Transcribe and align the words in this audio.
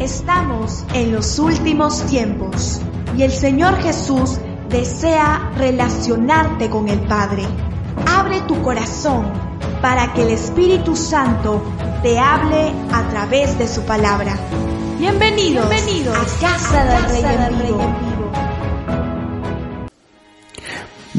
Estamos 0.00 0.84
en 0.94 1.12
los 1.12 1.40
últimos 1.40 2.04
tiempos 2.06 2.80
y 3.16 3.24
el 3.24 3.32
Señor 3.32 3.76
Jesús 3.78 4.38
desea 4.68 5.50
relacionarte 5.56 6.70
con 6.70 6.88
el 6.88 7.00
Padre. 7.00 7.44
Abre 8.06 8.40
tu 8.42 8.62
corazón 8.62 9.32
para 9.82 10.12
que 10.12 10.22
el 10.22 10.28
Espíritu 10.28 10.94
Santo 10.94 11.64
te 12.04 12.16
hable 12.16 12.72
a 12.92 13.08
través 13.10 13.58
de 13.58 13.66
su 13.66 13.82
palabra. 13.82 14.38
Bienvenidos, 15.00 15.68
Bienvenidos 15.68 16.16
a 16.16 16.40
Casa 16.40 16.84
del 16.84 17.04
Rey 17.08 17.24
en 17.24 17.58
Vivo. 17.66 18.07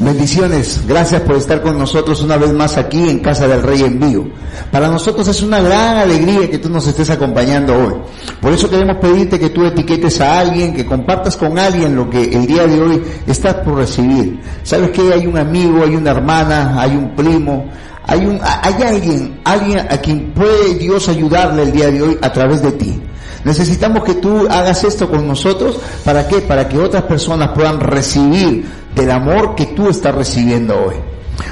Bendiciones, 0.02 0.80
gracias 0.88 1.20
por 1.20 1.36
estar 1.36 1.60
con 1.60 1.76
nosotros 1.76 2.22
una 2.22 2.38
vez 2.38 2.54
más 2.54 2.78
aquí 2.78 3.10
en 3.10 3.18
Casa 3.18 3.46
del 3.46 3.62
Rey 3.62 3.82
en 3.82 4.00
vivo. 4.00 4.28
Para 4.72 4.88
nosotros 4.88 5.28
es 5.28 5.42
una 5.42 5.60
gran 5.60 5.98
alegría 5.98 6.48
que 6.48 6.56
tú 6.56 6.70
nos 6.70 6.86
estés 6.86 7.10
acompañando 7.10 7.74
hoy. 7.74 7.94
Por 8.40 8.50
eso 8.50 8.70
queremos 8.70 8.96
pedirte 8.96 9.38
que 9.38 9.50
tú 9.50 9.66
etiquetes 9.66 10.18
a 10.22 10.40
alguien, 10.40 10.74
que 10.74 10.86
compartas 10.86 11.36
con 11.36 11.58
alguien 11.58 11.94
lo 11.94 12.08
que 12.08 12.24
el 12.24 12.46
día 12.46 12.66
de 12.66 12.80
hoy 12.80 13.02
estás 13.26 13.56
por 13.56 13.74
recibir. 13.74 14.40
Sabes 14.62 14.90
que 14.90 15.12
hay 15.12 15.26
un 15.26 15.36
amigo, 15.36 15.84
hay 15.84 15.94
una 15.94 16.12
hermana, 16.12 16.80
hay 16.80 16.96
un 16.96 17.14
primo, 17.14 17.66
hay 18.06 18.24
un, 18.24 18.40
hay 18.42 18.82
alguien, 18.82 19.38
alguien 19.44 19.80
a 19.80 19.98
quien 19.98 20.32
puede 20.32 20.76
Dios 20.76 21.10
ayudarle 21.10 21.64
el 21.64 21.72
día 21.72 21.90
de 21.90 22.00
hoy 22.00 22.18
a 22.22 22.32
través 22.32 22.62
de 22.62 22.72
ti. 22.72 23.02
Necesitamos 23.44 24.04
que 24.04 24.14
tú 24.14 24.46
hagas 24.50 24.84
esto 24.84 25.10
con 25.10 25.26
nosotros. 25.26 25.78
¿Para 26.04 26.26
qué? 26.26 26.40
Para 26.40 26.68
que 26.68 26.78
otras 26.78 27.04
personas 27.04 27.50
puedan 27.50 27.80
recibir 27.80 28.79
del 28.94 29.10
amor 29.10 29.54
que 29.54 29.66
tú 29.66 29.88
estás 29.88 30.14
recibiendo 30.14 30.74
hoy. 30.86 30.96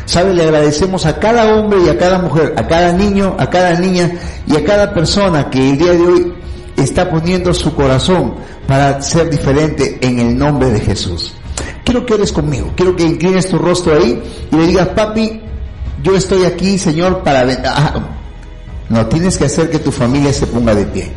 ¿Sabe? 0.04 0.34
Le 0.34 0.42
agradecemos 0.42 1.06
a 1.06 1.18
cada 1.18 1.54
hombre 1.54 1.78
y 1.84 1.88
a 1.88 1.96
cada 1.96 2.18
mujer, 2.18 2.54
a 2.56 2.66
cada 2.66 2.92
niño, 2.92 3.36
a 3.38 3.48
cada 3.48 3.78
niña 3.78 4.10
y 4.46 4.56
a 4.56 4.64
cada 4.64 4.92
persona 4.92 5.48
que 5.50 5.70
el 5.70 5.78
día 5.78 5.92
de 5.92 6.06
hoy 6.06 6.34
está 6.76 7.10
poniendo 7.10 7.52
su 7.54 7.74
corazón 7.74 8.34
para 8.66 9.00
ser 9.00 9.30
diferente 9.30 9.98
en 10.00 10.18
el 10.18 10.36
nombre 10.36 10.70
de 10.70 10.80
Jesús. 10.80 11.34
Quiero 11.84 12.04
que 12.04 12.14
eres 12.14 12.32
conmigo, 12.32 12.72
quiero 12.76 12.94
que 12.94 13.04
inclines 13.04 13.48
tu 13.48 13.58
rostro 13.58 13.94
ahí 13.94 14.22
y 14.50 14.56
le 14.56 14.66
digas, 14.66 14.88
papi, 14.88 15.40
yo 16.02 16.14
estoy 16.14 16.44
aquí, 16.44 16.78
Señor, 16.78 17.22
para... 17.22 17.46
Ah, 17.64 17.94
no, 18.88 19.06
tienes 19.06 19.36
que 19.36 19.46
hacer 19.46 19.70
que 19.70 19.78
tu 19.78 19.90
familia 19.90 20.32
se 20.32 20.46
ponga 20.46 20.74
de 20.74 20.86
pie. 20.86 21.10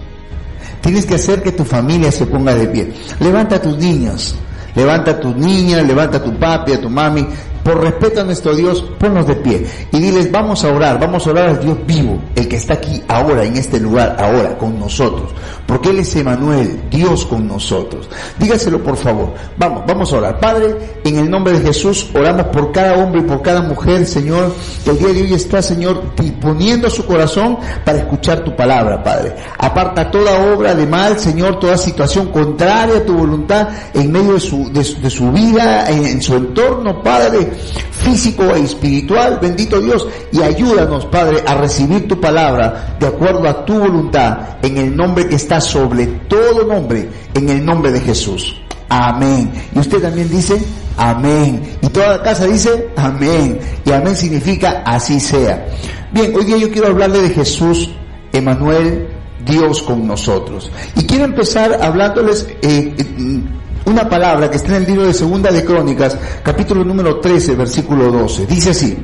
Tienes 0.81 1.05
que 1.05 1.15
hacer 1.15 1.43
que 1.43 1.51
tu 1.51 1.63
familia 1.63 2.11
se 2.11 2.25
ponga 2.25 2.55
de 2.55 2.67
pie. 2.67 2.93
Levanta 3.19 3.57
a 3.57 3.61
tus 3.61 3.77
niños, 3.77 4.35
levanta 4.75 5.11
a 5.11 5.19
tus 5.19 5.35
niñas, 5.35 5.85
levanta 5.85 6.17
a 6.17 6.23
tu 6.23 6.33
papi, 6.33 6.73
a 6.73 6.81
tu 6.81 6.89
mami, 6.89 7.27
por 7.63 7.81
respeto 7.81 8.21
a 8.21 8.23
nuestro 8.23 8.55
Dios, 8.55 8.83
ponnos 8.99 9.27
de 9.27 9.35
pie 9.35 9.65
y 9.91 9.99
diles, 9.99 10.31
vamos 10.31 10.63
a 10.63 10.73
orar, 10.73 10.99
vamos 10.99 11.25
a 11.25 11.29
orar 11.29 11.49
al 11.49 11.59
Dios 11.59 11.77
vivo, 11.85 12.19
el 12.35 12.47
que 12.47 12.55
está 12.55 12.75
aquí 12.75 13.01
ahora, 13.07 13.43
en 13.43 13.57
este 13.57 13.79
lugar, 13.79 14.15
ahora, 14.19 14.57
con 14.57 14.79
nosotros. 14.79 15.29
Porque 15.65 15.89
Él 15.89 15.99
es 15.99 16.15
Emanuel, 16.15 16.81
Dios 16.89 17.25
con 17.25 17.47
nosotros. 17.47 18.09
Dígaselo 18.39 18.83
por 18.83 18.97
favor. 18.97 19.33
Vamos, 19.57 19.83
vamos 19.87 20.11
a 20.11 20.17
orar. 20.17 20.39
Padre, 20.39 20.75
en 21.03 21.17
el 21.17 21.29
nombre 21.29 21.53
de 21.53 21.67
Jesús, 21.67 22.09
oramos 22.13 22.47
por 22.47 22.71
cada 22.71 22.95
hombre 22.95 23.21
y 23.21 23.23
por 23.23 23.41
cada 23.41 23.61
mujer, 23.61 24.05
Señor, 24.05 24.53
que 24.83 24.91
el 24.91 24.99
día 24.99 25.13
de 25.13 25.21
hoy 25.21 25.33
está, 25.33 25.61
Señor, 25.61 26.15
disponiendo 26.17 26.89
su 26.89 27.05
corazón 27.05 27.57
para 27.85 27.99
escuchar 27.99 28.43
tu 28.43 28.55
palabra, 28.55 29.03
Padre. 29.03 29.35
Aparta 29.57 30.09
toda 30.09 30.53
obra 30.53 30.73
de 30.75 30.85
mal, 30.85 31.19
Señor, 31.19 31.59
toda 31.59 31.77
situación 31.77 32.27
contraria 32.31 32.97
a 32.97 33.05
tu 33.05 33.13
voluntad 33.13 33.69
en 33.93 34.11
medio 34.11 34.33
de 34.33 34.39
su, 34.39 34.71
de, 34.71 34.83
su 34.83 35.31
vida, 35.31 35.89
en 35.89 36.21
su 36.21 36.35
entorno, 36.35 37.01
Padre 37.01 37.50
físico 37.51 38.43
e 38.55 38.61
espiritual, 38.61 39.39
bendito 39.41 39.79
Dios, 39.79 40.07
y 40.31 40.41
ayúdanos, 40.41 41.05
Padre, 41.05 41.43
a 41.45 41.55
recibir 41.55 42.07
tu 42.07 42.19
palabra 42.19 42.95
de 42.99 43.07
acuerdo 43.07 43.47
a 43.47 43.65
tu 43.65 43.79
voluntad, 43.79 44.57
en 44.61 44.77
el 44.77 44.95
nombre 44.95 45.27
que 45.27 45.35
está 45.35 45.61
sobre 45.61 46.07
todo 46.27 46.65
nombre, 46.65 47.09
en 47.33 47.49
el 47.49 47.63
nombre 47.63 47.91
de 47.91 48.01
Jesús. 48.01 48.55
Amén. 48.89 49.51
Y 49.73 49.79
usted 49.79 50.01
también 50.01 50.29
dice, 50.29 50.61
amén. 50.97 51.77
Y 51.81 51.87
toda 51.87 52.17
la 52.17 52.23
casa 52.23 52.45
dice, 52.45 52.89
amén. 52.97 53.59
Y 53.85 53.91
amén 53.91 54.15
significa 54.15 54.83
así 54.85 55.19
sea. 55.19 55.65
Bien, 56.11 56.35
hoy 56.35 56.43
día 56.43 56.57
yo 56.57 56.69
quiero 56.69 56.87
hablarle 56.87 57.21
de 57.21 57.29
Jesús, 57.29 57.89
Emanuel, 58.33 59.07
Dios 59.45 59.81
con 59.83 60.05
nosotros. 60.05 60.69
Y 60.95 61.05
quiero 61.05 61.23
empezar 61.25 61.79
hablándoles 61.81 62.47
eh, 62.61 62.93
eh, 62.97 63.41
una 63.85 64.07
palabra 64.07 64.49
que 64.49 64.57
está 64.57 64.75
en 64.75 64.83
el 64.83 64.85
libro 64.85 65.07
de 65.07 65.13
Segunda 65.13 65.51
de 65.51 65.65
Crónicas, 65.65 66.17
capítulo 66.43 66.83
número 66.83 67.19
13, 67.19 67.55
versículo 67.55 68.11
12. 68.11 68.45
Dice 68.45 68.71
así, 68.71 68.97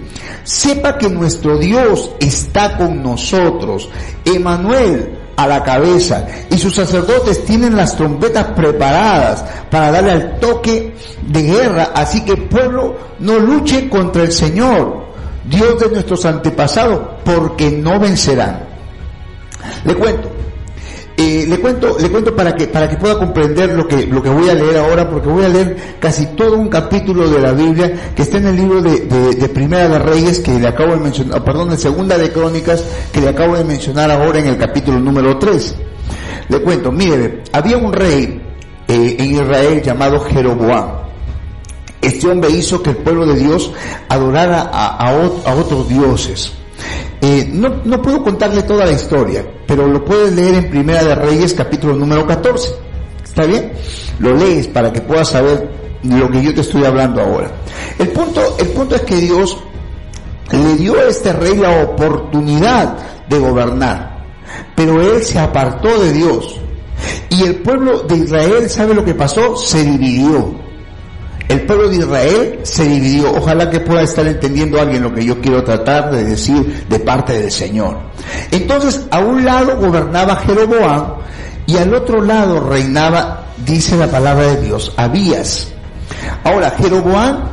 sepa 0.43 0.97
que 0.97 1.09
nuestro 1.09 1.57
Dios 1.57 2.11
está 2.19 2.77
con 2.77 3.01
nosotros, 3.01 3.89
Emanuel 4.25 5.17
a 5.35 5.47
la 5.47 5.63
cabeza, 5.63 6.25
y 6.49 6.57
sus 6.57 6.75
sacerdotes 6.75 7.45
tienen 7.45 7.75
las 7.75 7.95
trompetas 7.95 8.45
preparadas 8.55 9.45
para 9.69 9.91
darle 9.91 10.11
al 10.11 10.39
toque 10.39 10.95
de 11.27 11.43
guerra, 11.43 11.91
así 11.93 12.21
que 12.25 12.35
pueblo 12.37 12.95
no 13.19 13.37
luche 13.37 13.87
contra 13.87 14.23
el 14.23 14.31
Señor, 14.31 15.05
Dios 15.45 15.79
de 15.79 15.89
nuestros 15.89 16.25
antepasados, 16.25 16.99
porque 17.23 17.69
no 17.71 17.99
vencerán. 17.99 18.61
Le 19.85 19.95
cuento, 19.95 20.29
eh, 21.19 21.47
le 21.47 21.59
cuento, 21.59 21.97
le 21.99 22.11
cuento 22.11 22.35
para 22.35 22.53
que, 22.53 22.67
para 22.67 22.87
que 22.87 22.95
pueda 22.95 23.17
comprender 23.17 23.71
lo 23.71 23.87
que, 23.87 24.05
lo 24.05 24.21
que 24.21 24.29
voy 24.29 24.49
a 24.49 24.53
leer 24.53 24.77
ahora, 24.77 25.09
porque 25.09 25.27
voy 25.27 25.45
a 25.45 25.49
leer 25.49 25.97
casi 25.99 26.27
todo 26.35 26.55
un 26.55 26.69
capítulo 26.69 27.27
de 27.27 27.39
la 27.39 27.53
Biblia 27.53 28.11
que 28.15 28.21
está 28.21 28.37
en 28.37 28.45
el 28.45 28.55
libro 28.55 28.83
de, 28.83 28.99
de, 28.99 29.49
Primera 29.49 29.89
de 29.89 29.97
Reyes 29.97 30.39
que 30.39 30.59
le 30.59 30.67
acabo 30.67 30.91
de 30.91 30.99
mencionar, 30.99 31.43
perdón, 31.43 31.71
de 31.71 31.77
Segunda 31.77 32.19
de 32.19 32.31
Crónicas 32.31 32.83
que 33.11 33.19
le 33.19 33.29
acabo 33.29 33.57
de 33.57 33.63
mencionar 33.63 34.11
ahora 34.11 34.37
en 34.37 34.47
el 34.47 34.57
capítulo 34.59 34.99
número 34.99 35.39
3. 35.39 35.75
Le 36.49 36.61
cuento, 36.61 36.91
mire, 36.91 37.41
había 37.51 37.77
un 37.77 37.91
rey 37.91 38.39
eh, 38.87 39.15
en 39.17 39.25
Israel 39.33 39.81
llamado 39.81 40.19
Jeroboam. 40.19 40.97
Este 41.99 42.27
hombre 42.27 42.51
hizo 42.51 42.83
que 42.83 42.91
el 42.91 42.97
pueblo 42.97 43.25
de 43.25 43.39
Dios 43.39 43.71
adorara 44.07 44.69
a, 44.71 45.09
a 45.09 45.55
otros 45.55 45.89
dioses. 45.89 46.56
Eh, 47.21 47.49
no, 47.51 47.81
no 47.83 48.01
puedo 48.01 48.23
contarle 48.23 48.63
toda 48.63 48.85
la 48.85 48.91
historia, 48.91 49.45
pero 49.65 49.87
lo 49.87 50.05
puedes 50.05 50.33
leer 50.33 50.55
en 50.55 50.69
Primera 50.69 51.03
de 51.03 51.15
Reyes 51.15 51.53
capítulo 51.53 51.95
número 51.95 52.25
14. 52.27 52.73
¿Está 53.23 53.45
bien? 53.45 53.71
Lo 54.19 54.35
lees 54.35 54.67
para 54.67 54.91
que 54.91 55.01
puedas 55.01 55.29
saber 55.29 55.69
lo 56.03 56.29
que 56.29 56.43
yo 56.43 56.53
te 56.53 56.61
estoy 56.61 56.85
hablando 56.85 57.21
ahora. 57.21 57.51
El 57.97 58.09
punto, 58.09 58.57
el 58.59 58.67
punto 58.67 58.95
es 58.95 59.01
que 59.01 59.15
Dios 59.15 59.57
le 60.51 60.75
dio 60.75 60.97
a 60.97 61.03
este 61.03 61.33
rey 61.33 61.55
la 61.55 61.83
oportunidad 61.83 62.97
de 63.27 63.39
gobernar, 63.39 64.25
pero 64.75 65.01
él 65.01 65.23
se 65.23 65.39
apartó 65.39 65.99
de 65.99 66.13
Dios. 66.13 66.59
Y 67.29 67.43
el 67.43 67.57
pueblo 67.57 67.99
de 67.99 68.17
Israel, 68.17 68.69
¿sabe 68.69 68.93
lo 68.93 69.03
que 69.03 69.13
pasó? 69.13 69.55
Se 69.55 69.83
dividió. 69.83 70.66
El 71.49 71.61
pueblo 71.61 71.89
de 71.89 71.97
Israel 71.97 72.59
se 72.63 72.83
dividió. 72.83 73.33
Ojalá 73.33 73.69
que 73.69 73.79
pueda 73.79 74.01
estar 74.01 74.27
entendiendo 74.27 74.79
alguien 74.79 75.03
lo 75.03 75.13
que 75.13 75.25
yo 75.25 75.39
quiero 75.39 75.63
tratar 75.63 76.11
de 76.11 76.25
decir 76.25 76.85
de 76.89 76.99
parte 76.99 77.39
del 77.39 77.51
Señor. 77.51 77.97
Entonces, 78.51 79.05
a 79.11 79.19
un 79.19 79.45
lado 79.45 79.77
gobernaba 79.77 80.35
Jeroboam 80.37 81.13
y 81.65 81.77
al 81.77 81.93
otro 81.93 82.21
lado 82.21 82.59
reinaba, 82.59 83.45
dice 83.65 83.95
la 83.95 84.07
palabra 84.07 84.47
de 84.47 84.61
Dios, 84.63 84.93
Abías. 84.97 85.69
Ahora, 86.43 86.71
Jeroboam 86.71 87.43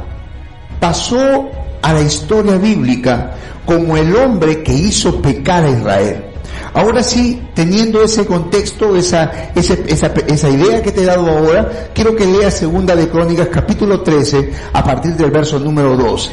pasó 0.81 1.49
a 1.83 1.93
la 1.93 2.01
historia 2.01 2.57
bíblica 2.57 3.35
como 3.65 3.97
el 3.97 4.15
hombre 4.17 4.63
que 4.63 4.73
hizo 4.73 5.23
pecar 5.23 5.65
a 5.65 5.71
Israel. 5.71 6.25
Ahora 6.75 7.05
sí, 7.05 7.41
teniendo 7.55 8.03
ese 8.03 8.27
contexto, 8.27 8.97
esa, 8.97 9.31
esa, 9.55 9.75
esa, 10.27 10.51
idea 10.51 10.83
que 10.83 10.91
te 10.91 11.03
he 11.03 11.07
dado 11.07 11.31
ahora, 11.31 11.89
quiero 11.95 12.17
que 12.17 12.27
leas 12.27 12.55
Segunda 12.55 12.97
de 12.97 13.09
Crónicas 13.09 13.47
capítulo 13.47 14.01
13 14.01 14.51
a 14.73 14.83
partir 14.83 15.15
del 15.15 15.31
verso 15.31 15.61
número 15.61 15.97
12. 15.97 16.33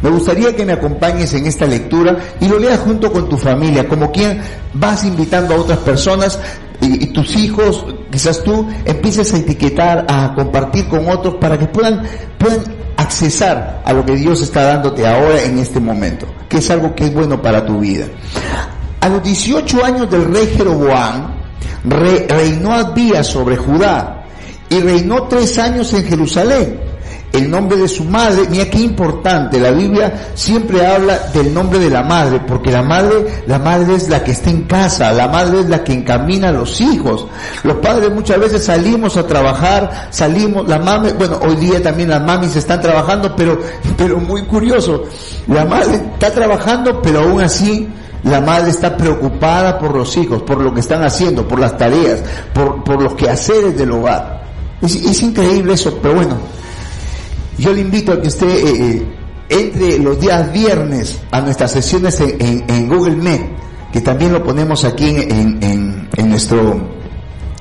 Me 0.00 0.08
gustaría 0.08 0.56
que 0.56 0.64
me 0.64 0.72
acompañes 0.72 1.34
en 1.34 1.46
esta 1.46 1.66
lectura 1.66 2.16
y 2.40 2.48
lo 2.48 2.58
leas 2.58 2.80
junto 2.80 3.12
con 3.12 3.28
tu 3.28 3.36
familia, 3.36 3.86
como 3.86 4.10
quien 4.10 4.40
vas 4.72 5.04
invitando 5.04 5.54
a 5.54 5.58
otras 5.58 5.78
personas 5.80 6.38
y, 6.80 7.08
tus 7.08 7.36
hijos, 7.36 7.84
quizás 8.10 8.42
tú, 8.42 8.66
empieces 8.86 9.32
a 9.34 9.36
etiquetar, 9.36 10.06
a 10.08 10.34
compartir 10.34 10.88
con 10.88 11.06
otros 11.08 11.34
para 11.34 11.58
que 11.58 11.66
puedan, 11.66 12.02
puedan 12.38 12.64
accesar 12.96 13.82
a 13.84 13.92
lo 13.92 14.04
que 14.06 14.16
Dios 14.16 14.40
está 14.40 14.62
dándote 14.62 15.06
ahora 15.06 15.42
en 15.42 15.58
este 15.58 15.78
momento, 15.78 16.26
que 16.48 16.58
es 16.58 16.70
algo 16.70 16.94
que 16.94 17.04
es 17.04 17.14
bueno 17.14 17.40
para 17.42 17.64
tu 17.64 17.78
vida. 17.78 18.06
A 19.02 19.08
los 19.08 19.20
18 19.20 19.84
años 19.84 20.08
del 20.08 20.32
rey 20.32 20.46
Jeroboam, 20.56 21.34
reinó 21.84 22.72
Abías 22.72 23.26
sobre 23.26 23.56
Judá 23.56 24.22
y 24.70 24.78
reinó 24.78 25.24
tres 25.24 25.58
años 25.58 25.92
en 25.92 26.04
Jerusalén. 26.04 26.91
El 27.32 27.50
nombre 27.50 27.78
de 27.78 27.88
su 27.88 28.04
madre. 28.04 28.42
Mira 28.50 28.68
qué 28.68 28.78
importante, 28.78 29.58
la 29.58 29.70
Biblia 29.70 30.30
siempre 30.34 30.86
habla 30.86 31.18
del 31.32 31.52
nombre 31.52 31.78
de 31.78 31.90
la 31.90 32.02
madre, 32.02 32.40
porque 32.46 32.70
la 32.70 32.82
madre, 32.82 33.42
la 33.46 33.58
madre 33.58 33.94
es 33.94 34.08
la 34.08 34.22
que 34.22 34.32
está 34.32 34.50
en 34.50 34.62
casa, 34.64 35.12
la 35.12 35.28
madre 35.28 35.60
es 35.60 35.68
la 35.68 35.82
que 35.82 35.92
encamina 35.92 36.48
a 36.48 36.52
los 36.52 36.80
hijos. 36.80 37.26
Los 37.64 37.76
padres 37.76 38.12
muchas 38.12 38.38
veces 38.38 38.64
salimos 38.64 39.16
a 39.16 39.26
trabajar, 39.26 40.08
salimos, 40.10 40.68
la 40.68 40.78
mami, 40.78 41.12
bueno, 41.12 41.38
hoy 41.42 41.56
día 41.56 41.82
también 41.82 42.10
las 42.10 42.22
mamis 42.22 42.56
están 42.56 42.80
trabajando, 42.80 43.34
pero, 43.36 43.58
pero 43.96 44.18
muy 44.18 44.42
curioso, 44.42 45.04
la 45.46 45.64
madre 45.64 46.00
está 46.14 46.30
trabajando, 46.30 47.00
pero 47.02 47.20
aún 47.20 47.40
así, 47.40 47.88
la 48.24 48.40
madre 48.40 48.70
está 48.70 48.96
preocupada 48.96 49.78
por 49.78 49.96
los 49.96 50.16
hijos, 50.16 50.42
por 50.42 50.60
lo 50.60 50.72
que 50.72 50.80
están 50.80 51.02
haciendo, 51.02 51.46
por 51.46 51.58
las 51.58 51.76
tareas, 51.76 52.20
por, 52.54 52.84
por 52.84 53.02
los 53.02 53.14
quehaceres 53.14 53.76
del 53.76 53.90
hogar. 53.90 54.42
Es, 54.82 55.22
increíble 55.22 55.74
eso, 55.74 55.96
pero 56.02 56.14
bueno, 56.16 56.36
yo 57.58 57.72
le 57.72 57.80
invito 57.80 58.12
a 58.12 58.20
que 58.20 58.28
usted 58.28 58.48
eh, 58.48 58.96
eh, 58.96 59.02
entre 59.48 59.98
los 59.98 60.18
días 60.20 60.52
viernes 60.52 61.18
a 61.30 61.40
nuestras 61.40 61.72
sesiones 61.72 62.18
en, 62.20 62.88
Google 62.88 63.16
Meet, 63.16 63.42
que 63.92 64.00
también 64.00 64.32
lo 64.32 64.42
ponemos 64.42 64.84
aquí 64.84 65.08
en, 65.08 66.08
nuestro 66.28 66.80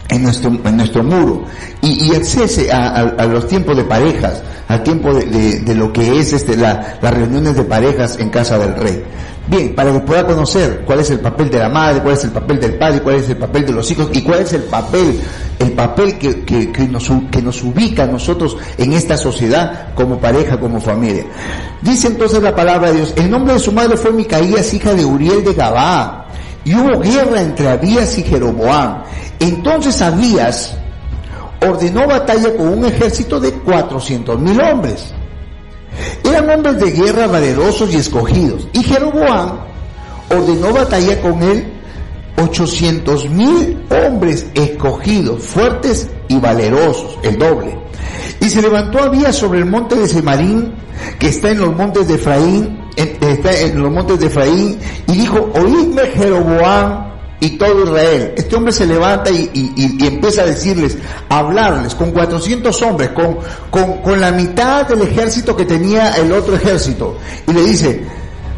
en 0.09 0.23
nuestro, 0.23 0.51
en 0.63 0.77
nuestro 0.77 1.03
muro 1.03 1.43
y, 1.81 2.05
y 2.05 2.15
accese 2.15 2.71
a, 2.71 3.25
los 3.25 3.47
tiempos 3.47 3.75
de 3.75 3.83
parejas, 3.83 4.41
al 4.67 4.83
tiempo 4.83 5.13
de, 5.13 5.75
lo 5.75 5.91
que 5.91 6.19
es 6.19 6.33
este, 6.33 6.55
la, 6.55 6.97
las 7.01 7.13
reuniones 7.13 7.55
de 7.55 7.63
parejas 7.63 8.17
en 8.19 8.29
casa 8.29 8.57
del 8.57 8.75
rey. 8.75 9.03
Bien, 9.47 9.73
para 9.73 9.91
que 9.91 9.99
pueda 10.01 10.25
conocer 10.25 10.83
cuál 10.85 10.99
es 10.99 11.09
el 11.09 11.19
papel 11.19 11.49
de 11.49 11.59
la 11.59 11.67
madre, 11.67 12.01
cuál 12.01 12.13
es 12.13 12.23
el 12.23 12.31
papel 12.31 12.59
del 12.59 12.77
padre, 12.77 13.01
cuál 13.01 13.15
es 13.15 13.29
el 13.29 13.37
papel 13.37 13.65
de 13.65 13.73
los 13.73 13.89
hijos 13.89 14.09
y 14.13 14.21
cuál 14.21 14.41
es 14.41 14.53
el 14.53 14.63
papel, 14.63 15.19
el 15.57 15.71
papel 15.71 16.17
que, 16.19 16.45
que, 16.45 16.87
nos, 16.87 17.11
que 17.31 17.41
nos 17.41 17.63
ubica 17.63 18.03
a 18.03 18.07
nosotros 18.07 18.55
en 18.77 18.93
esta 18.93 19.17
sociedad 19.17 19.93
como 19.95 20.19
pareja, 20.19 20.59
como 20.59 20.79
familia. 20.79 21.25
Dice 21.81 22.07
entonces 22.07 22.41
la 22.41 22.55
palabra 22.55 22.91
de 22.91 22.97
Dios, 22.97 23.13
el 23.17 23.31
nombre 23.31 23.53
de 23.53 23.59
su 23.59 23.71
madre 23.71 23.97
fue 23.97 24.11
Micaías, 24.11 24.73
hija 24.73 24.93
de 24.93 25.03
Uriel 25.03 25.43
de 25.43 25.53
Gabá, 25.53 26.27
y 26.63 26.75
hubo 26.75 26.99
guerra 26.99 27.41
entre 27.41 27.67
Abías 27.67 28.17
y 28.19 28.23
Jeroboam. 28.23 29.01
Entonces 29.39 29.99
Abías 30.03 30.77
ordenó 31.67 32.07
batalla 32.07 32.55
con 32.55 32.69
un 32.69 32.85
ejército 32.85 33.39
de 33.39 33.51
cuatrocientos 33.53 34.39
mil 34.39 34.61
hombres 34.61 35.13
eran 36.23 36.49
hombres 36.49 36.79
de 36.79 36.91
guerra 36.91 37.27
valerosos 37.27 37.93
y 37.93 37.97
escogidos. 37.97 38.67
Y 38.73 38.83
Jeroboam 38.83 39.59
ordenó 40.29 40.73
batalla 40.73 41.21
con 41.21 41.41
él 41.43 41.71
800 42.41 43.29
mil 43.29 43.83
hombres 43.89 44.47
escogidos, 44.53 45.43
fuertes 45.43 46.09
y 46.27 46.39
valerosos, 46.39 47.19
el 47.23 47.37
doble. 47.37 47.77
Y 48.39 48.49
se 48.49 48.61
levantó 48.61 48.99
Abías 48.99 49.35
sobre 49.35 49.59
el 49.59 49.65
monte 49.65 49.95
de 49.95 50.07
Semarín, 50.07 50.73
que 51.19 51.27
está 51.29 51.51
en 51.51 51.59
los 51.59 51.75
montes 51.75 52.07
de 52.07 52.15
Efraín, 52.15 52.79
está 52.95 53.59
en 53.59 53.81
los 53.81 53.91
montes 53.91 54.19
de 54.19 54.27
Efraín, 54.27 54.79
y 55.07 55.11
dijo, 55.13 55.51
oídme 55.53 56.01
Jeroboam 56.15 57.10
y 57.41 57.57
todo 57.57 57.83
Israel. 57.83 58.33
Este 58.37 58.55
hombre 58.55 58.71
se 58.71 58.85
levanta 58.85 59.31
y, 59.31 59.97
empieza 59.99 60.43
a 60.43 60.45
decirles, 60.45 60.97
a 61.27 61.39
hablarles 61.39 61.95
con 61.95 62.11
400 62.11 62.81
hombres, 62.83 63.09
con, 63.09 63.39
con, 63.69 63.97
con 63.97 64.21
la 64.21 64.31
mitad 64.31 64.87
del 64.87 65.01
ejército 65.01 65.55
que 65.57 65.65
tenía 65.65 66.11
el 66.11 66.31
otro 66.31 66.55
ejército. 66.55 67.17
Y 67.47 67.51
le 67.51 67.63
dice, 67.63 68.05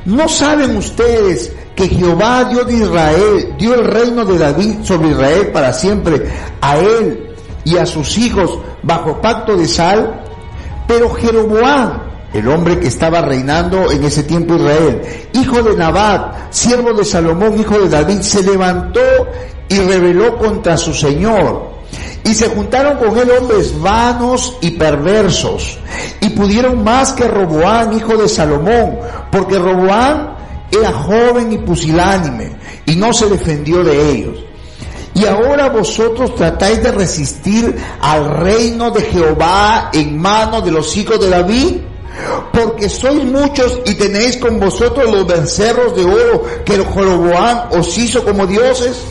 ¿no 0.05 0.27
saben 0.27 0.75
ustedes 0.75 1.53
que 1.75 1.87
Jehová 1.87 2.43
Dios 2.43 2.67
de 2.67 2.73
Israel 2.73 3.55
dio 3.57 3.73
el 3.73 3.85
reino 3.85 4.25
de 4.25 4.37
David 4.37 4.75
sobre 4.83 5.11
Israel 5.11 5.47
para 5.53 5.71
siempre 5.71 6.29
a 6.59 6.77
él 6.77 7.29
y 7.63 7.77
a 7.77 7.85
sus 7.85 8.17
hijos 8.17 8.59
bajo 8.83 9.21
pacto 9.21 9.55
de 9.55 9.67
sal? 9.67 10.21
Pero 10.87 11.09
Jeroboam 11.13 12.12
el 12.33 12.47
hombre 12.47 12.79
que 12.79 12.87
estaba 12.87 13.21
reinando 13.21 13.91
en 13.91 14.03
ese 14.03 14.23
tiempo 14.23 14.55
Israel, 14.55 15.01
hijo 15.33 15.61
de 15.61 15.75
Nabat, 15.75 16.51
siervo 16.51 16.93
de 16.93 17.05
Salomón, 17.05 17.59
hijo 17.59 17.79
de 17.79 17.89
David, 17.89 18.21
se 18.21 18.41
levantó 18.41 19.01
y 19.69 19.77
rebeló 19.79 20.37
contra 20.37 20.75
su 20.77 20.93
Señor. 20.93 21.71
Y 22.23 22.33
se 22.33 22.49
juntaron 22.49 22.97
con 22.97 23.17
él 23.17 23.29
hombres 23.29 23.79
vanos 23.79 24.57
y 24.61 24.71
perversos, 24.71 25.77
y 26.21 26.29
pudieron 26.29 26.83
más 26.83 27.13
que 27.13 27.27
Roboán, 27.27 27.95
hijo 27.95 28.17
de 28.17 28.27
Salomón, 28.27 28.97
porque 29.31 29.59
Roboán 29.59 30.35
era 30.71 30.91
joven 30.91 31.51
y 31.51 31.57
pusilánime, 31.59 32.55
y 32.87 32.95
no 32.95 33.13
se 33.13 33.29
defendió 33.29 33.83
de 33.83 34.09
ellos. 34.09 34.39
Y 35.13 35.25
ahora 35.25 35.69
vosotros 35.69 36.33
tratáis 36.35 36.81
de 36.81 36.91
resistir 36.91 37.75
al 38.01 38.37
reino 38.37 38.89
de 38.89 39.01
Jehová 39.01 39.91
en 39.93 40.17
manos 40.17 40.65
de 40.65 40.71
los 40.71 40.97
hijos 40.97 41.19
de 41.19 41.29
David 41.29 41.75
porque 42.51 42.89
sois 42.89 43.23
muchos 43.23 43.79
y 43.85 43.95
tenéis 43.95 44.37
con 44.37 44.59
vosotros 44.59 45.11
los 45.11 45.25
becerros 45.25 45.95
de 45.95 46.05
oro 46.05 46.43
que 46.65 46.75
el 46.75 46.85
os 47.71 47.97
hizo 47.97 48.23
como 48.23 48.45
dioses. 48.45 49.01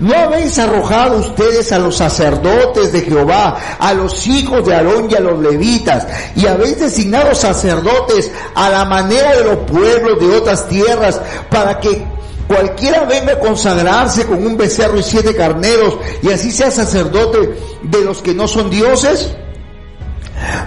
¿No 0.00 0.14
habéis 0.14 0.58
arrojado 0.58 1.18
ustedes 1.18 1.72
a 1.72 1.78
los 1.78 1.96
sacerdotes 1.96 2.92
de 2.92 3.02
Jehová, 3.02 3.56
a 3.78 3.94
los 3.94 4.26
hijos 4.26 4.66
de 4.66 4.74
Aarón 4.74 5.08
y 5.10 5.14
a 5.14 5.20
los 5.20 5.38
levitas, 5.38 6.06
y 6.36 6.46
habéis 6.46 6.80
designado 6.80 7.34
sacerdotes 7.34 8.30
a 8.54 8.68
la 8.68 8.84
manera 8.84 9.36
de 9.36 9.44
los 9.44 9.58
pueblos 9.58 10.18
de 10.20 10.36
otras 10.36 10.68
tierras, 10.68 11.20
para 11.50 11.78
que 11.80 12.04
cualquiera 12.48 13.04
venga 13.04 13.34
a 13.34 13.38
consagrarse 13.38 14.26
con 14.26 14.44
un 14.44 14.56
becerro 14.56 14.98
y 14.98 15.02
siete 15.02 15.34
carneros, 15.34 15.96
y 16.20 16.30
así 16.30 16.50
sea 16.50 16.70
sacerdote 16.70 17.56
de 17.82 18.04
los 18.04 18.20
que 18.20 18.34
no 18.34 18.46
son 18.48 18.68
dioses? 18.68 19.30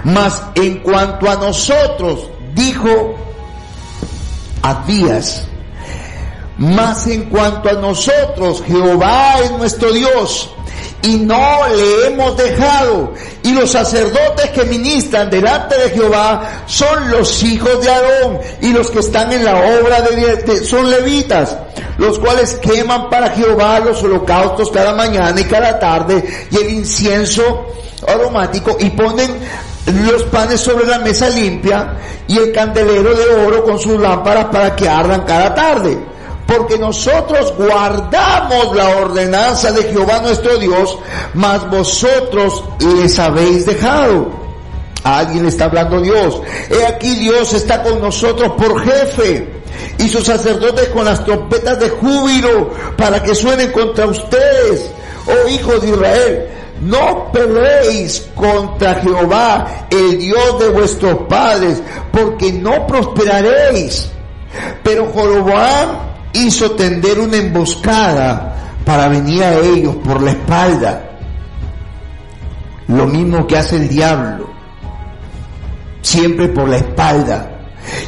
Mas 0.04 0.44
en 0.56 0.80
cuanto 0.80 1.30
a 1.30 1.36
nosotros, 1.36 2.30
dijo 2.54 3.16
Abías, 4.62 5.48
mas 6.58 7.06
en 7.08 7.26
cuanto 7.26 7.70
a 7.70 7.74
nosotros, 7.74 8.64
Jehová 8.66 9.40
es 9.44 9.52
nuestro 9.52 9.92
Dios 9.92 10.55
y 11.06 11.18
no 11.18 11.68
le 11.68 12.08
hemos 12.08 12.36
dejado. 12.36 13.14
Y 13.44 13.52
los 13.54 13.72
sacerdotes 13.72 14.50
que 14.50 14.64
ministran 14.66 15.30
delante 15.30 15.78
de 15.78 15.90
Jehová 15.92 16.64
son 16.66 17.12
los 17.12 17.44
hijos 17.44 17.82
de 17.82 17.90
Aarón 17.90 18.40
y 18.62 18.74
los 18.74 18.90
que 18.90 19.00
están 19.00 19.32
en 19.32 19.46
la 19.46 19.56
obra 19.56 20.02
de, 20.02 20.66
son 20.66 20.90
levitas, 20.90 21.56
los 21.98 22.18
cuales 22.18 22.56
queman 22.56 23.10
para 23.10 23.30
Jehová 23.30 23.80
los 23.80 24.02
holocaustos 24.02 24.72
cada 24.72 24.94
mañana 24.94 25.40
y 25.40 25.44
cada 25.44 25.80
tarde 25.80 26.24
y 26.50 26.58
el 26.58 26.72
incienso 26.72 27.68
aromático 28.08 28.76
y 28.80 28.90
ponen 28.90 29.30
los 30.10 30.24
panes 30.24 30.60
sobre 30.60 30.88
la 30.88 30.98
mesa 31.00 31.30
limpia 31.30 31.98
y 32.28 32.38
el 32.38 32.52
candelero 32.52 33.14
de 33.14 33.46
oro 33.46 33.64
con 33.64 33.78
sus 33.78 34.00
lámparas 34.00 34.46
para 34.46 34.76
que 34.76 34.90
ardan 34.90 35.22
cada 35.22 35.54
tarde. 35.54 36.15
Porque 36.48 36.78
nosotros 36.78 37.54
guardamos 37.58 38.76
la 38.76 38.98
ordenanza 38.98 39.72
de 39.72 39.84
Jehová 39.84 40.20
nuestro 40.20 40.58
Dios, 40.58 40.98
mas 41.34 41.68
vosotros 41.70 42.64
les 42.80 43.18
habéis 43.18 43.66
dejado. 43.66 44.30
A 45.04 45.20
alguien 45.20 45.46
está 45.46 45.66
hablando 45.66 46.02
Dios. 46.02 46.42
He 46.70 46.86
aquí 46.86 47.16
Dios 47.16 47.54
está 47.54 47.84
con 47.84 48.00
nosotros 48.00 48.54
por 48.58 48.82
jefe 48.82 49.54
y 50.00 50.10
sus 50.10 50.24
sacerdotes 50.24 50.90
con 50.90 51.06
las 51.06 51.24
trompetas 51.24 51.80
de 51.80 51.90
júbilo 51.90 52.72
para 52.98 53.22
que 53.22 53.36
suenen 53.36 53.72
contra 53.72 54.06
ustedes, 54.08 54.92
oh 55.28 55.48
hijos 55.50 55.82
de 55.82 55.90
Israel 55.90 56.50
no 56.82 57.32
peleéis 57.32 58.28
contra 58.36 58.96
Jehová, 58.96 59.88
el 59.90 60.20
Dios 60.20 60.60
de 60.60 60.70
vuestros 60.70 61.22
padres, 61.30 61.82
porque 62.12 62.52
no 62.52 62.86
prosperaréis. 62.86 64.10
Pero 64.84 65.12
Jeroboam 65.14 66.15
hizo 66.36 66.72
tender 66.72 67.20
una 67.20 67.38
emboscada 67.38 68.56
para 68.86 69.08
venir 69.08 69.44
a 69.44 69.56
ellos 69.56 69.96
por 69.98 70.22
la 70.22 70.32
espalda. 70.32 71.10
Lo 72.88 73.08
mismo 73.08 73.48
que 73.48 73.58
hace 73.58 73.78
el 73.78 73.90
diablo, 73.90 74.50
siempre 76.02 76.48
por 76.50 76.70
la 76.70 76.78
espalda. 76.78 77.52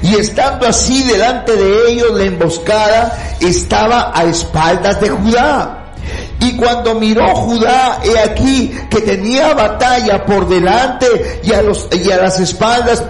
Y 0.01 0.15
estando 0.15 0.67
así 0.67 1.03
delante 1.03 1.55
de 1.55 1.91
ellos, 1.91 2.11
la 2.13 2.23
emboscada 2.23 3.35
estaba 3.39 4.11
a 4.13 4.23
espaldas 4.23 4.99
de 5.01 5.09
Judá. 5.09 5.93
Y 6.39 6.55
cuando 6.55 6.95
miró 6.95 7.35
Judá, 7.35 7.99
he 8.03 8.19
aquí 8.19 8.71
que 8.89 9.01
tenía 9.01 9.53
batalla 9.53 10.23
por 10.25 10.47
delante 10.47 11.41
y 11.43 11.51
a, 11.51 11.61
los, 11.61 11.87
y 11.91 12.11
a 12.11 12.17
las 12.17 12.39
espaldas, 12.39 13.03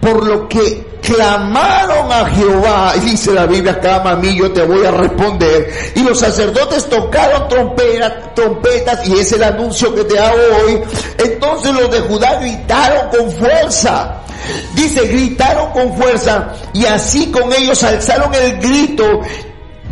por 0.00 0.24
lo 0.24 0.48
que 0.48 0.93
clamaron 1.04 2.10
a 2.10 2.24
Jehová, 2.26 2.92
y 2.96 3.00
dice 3.00 3.32
la 3.32 3.46
Biblia, 3.46 3.78
clama 3.78 4.12
a 4.12 4.16
mí, 4.16 4.36
yo 4.36 4.50
te 4.52 4.62
voy 4.62 4.84
a 4.84 4.90
responder. 4.90 5.92
Y 5.94 6.02
los 6.02 6.18
sacerdotes 6.18 6.88
tocaron 6.88 7.48
trompetas, 8.34 9.06
y 9.06 9.18
es 9.18 9.32
el 9.32 9.42
anuncio 9.42 9.94
que 9.94 10.04
te 10.04 10.18
hago 10.18 10.38
hoy. 10.64 10.80
Entonces 11.18 11.72
los 11.74 11.90
de 11.90 12.00
Judá 12.00 12.40
gritaron 12.40 13.10
con 13.10 13.30
fuerza. 13.32 14.20
Dice, 14.74 15.06
gritaron 15.06 15.72
con 15.72 15.94
fuerza, 15.94 16.52
y 16.72 16.86
así 16.86 17.30
con 17.30 17.52
ellos 17.52 17.82
alzaron 17.82 18.34
el 18.34 18.58
grito, 18.58 19.20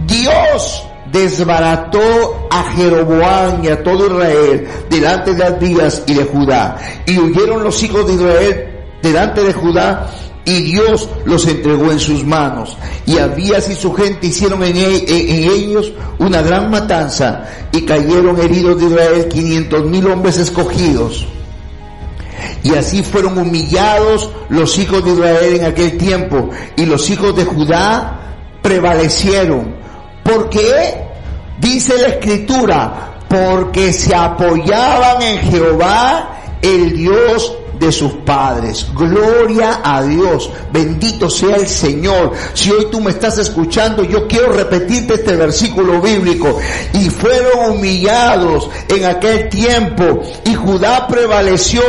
Dios 0.06 0.84
desbarató 1.12 2.48
a 2.50 2.62
Jeroboam 2.74 3.62
y 3.62 3.68
a 3.68 3.82
todo 3.82 4.06
Israel 4.06 4.66
delante 4.88 5.34
de 5.34 5.44
Abías 5.44 6.02
y 6.06 6.14
de 6.14 6.24
Judá. 6.24 6.78
Y 7.04 7.18
huyeron 7.18 7.62
los 7.62 7.82
hijos 7.82 8.06
de 8.06 8.14
Israel 8.14 8.68
delante 9.02 9.42
de 9.42 9.52
Judá 9.52 10.08
y 10.44 10.62
Dios 10.62 11.08
los 11.24 11.46
entregó 11.46 11.92
en 11.92 12.00
sus 12.00 12.24
manos. 12.24 12.76
Y 13.06 13.18
Abías 13.18 13.68
y 13.70 13.74
su 13.74 13.92
gente 13.94 14.26
hicieron 14.26 14.62
en, 14.64 14.76
e, 14.76 15.04
en, 15.06 15.52
ellos 15.52 15.92
una 16.18 16.42
gran 16.42 16.70
matanza 16.70 17.44
y 17.72 17.82
cayeron 17.82 18.40
heridos 18.40 18.80
de 18.80 18.86
Israel 18.86 19.28
quinientos 19.28 19.84
mil 19.84 20.06
hombres 20.08 20.38
escogidos. 20.38 21.26
Y 22.64 22.74
así 22.74 23.02
fueron 23.02 23.38
humillados 23.38 24.30
los 24.48 24.78
hijos 24.78 25.04
de 25.04 25.12
Israel 25.12 25.54
en 25.56 25.64
aquel 25.64 25.96
tiempo 25.96 26.50
y 26.76 26.86
los 26.86 27.08
hijos 27.10 27.36
de 27.36 27.44
Judá 27.44 28.20
prevalecieron. 28.62 29.76
¿Por 30.24 30.48
qué? 30.48 31.06
Dice 31.60 31.96
la 32.00 32.08
escritura, 32.08 33.12
porque 33.28 33.92
se 33.92 34.14
apoyaban 34.14 35.22
en 35.22 35.38
Jehová, 35.38 36.38
el 36.60 36.96
Dios 36.96 37.56
de 37.82 37.92
sus 37.92 38.12
padres. 38.24 38.86
Gloria 38.94 39.80
a 39.82 40.02
Dios. 40.02 40.48
Bendito 40.72 41.28
sea 41.28 41.56
el 41.56 41.66
Señor. 41.66 42.32
Si 42.54 42.70
hoy 42.70 42.86
tú 42.90 43.00
me 43.00 43.10
estás 43.10 43.38
escuchando, 43.38 44.04
yo 44.04 44.28
quiero 44.28 44.52
repetirte 44.52 45.14
este 45.14 45.34
versículo 45.34 46.00
bíblico. 46.00 46.58
Y 46.92 47.10
fueron 47.10 47.72
humillados 47.72 48.70
en 48.88 49.04
aquel 49.04 49.48
tiempo. 49.48 50.22
Y 50.44 50.54
Judá 50.54 51.08
prevaleció 51.08 51.82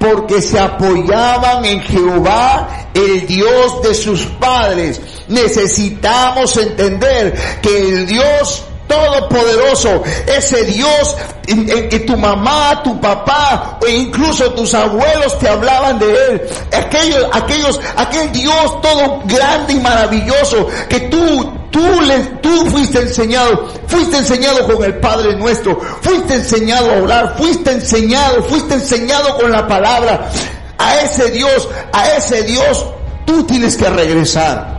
porque 0.00 0.40
se 0.40 0.58
apoyaban 0.58 1.64
en 1.64 1.80
Jehová, 1.82 2.88
el 2.94 3.26
Dios 3.26 3.82
de 3.82 3.94
sus 3.94 4.24
padres. 4.24 5.00
Necesitamos 5.28 6.56
entender 6.56 7.34
que 7.60 7.88
el 7.88 8.06
Dios 8.06 8.64
todopoderoso, 8.86 10.02
ese 10.26 10.64
Dios 10.64 11.16
en, 11.46 11.88
que 11.88 12.00
tu 12.00 12.16
mamá, 12.16 12.82
tu 12.82 13.00
papá 13.00 13.78
e 13.86 13.90
incluso 13.90 14.52
tus 14.52 14.74
abuelos 14.74 15.38
te 15.38 15.48
hablaban 15.48 15.98
de 15.98 16.06
él, 16.06 16.42
aquellos, 16.72 17.26
aquellos, 17.32 17.80
aquel 17.96 18.32
Dios 18.32 18.80
todo 18.80 19.22
grande 19.24 19.74
y 19.74 19.80
maravilloso 19.80 20.68
que 20.88 21.00
tú, 21.00 21.52
tú 21.70 22.00
le, 22.02 22.18
tú 22.40 22.66
fuiste 22.70 23.00
enseñado, 23.00 23.68
fuiste 23.86 24.18
enseñado 24.18 24.66
con 24.66 24.84
el 24.84 24.98
Padre 24.98 25.36
nuestro, 25.36 25.78
fuiste 26.00 26.34
enseñado 26.34 26.92
a 26.92 27.02
orar, 27.02 27.34
fuiste 27.36 27.72
enseñado, 27.72 28.42
fuiste 28.44 28.74
enseñado 28.74 29.36
con 29.36 29.50
la 29.50 29.66
palabra. 29.66 30.30
A 30.76 31.00
ese 31.00 31.30
Dios, 31.30 31.68
a 31.92 32.08
ese 32.16 32.42
Dios, 32.42 32.84
tú 33.24 33.44
tienes 33.44 33.76
que 33.76 33.88
regresar. 33.88 34.73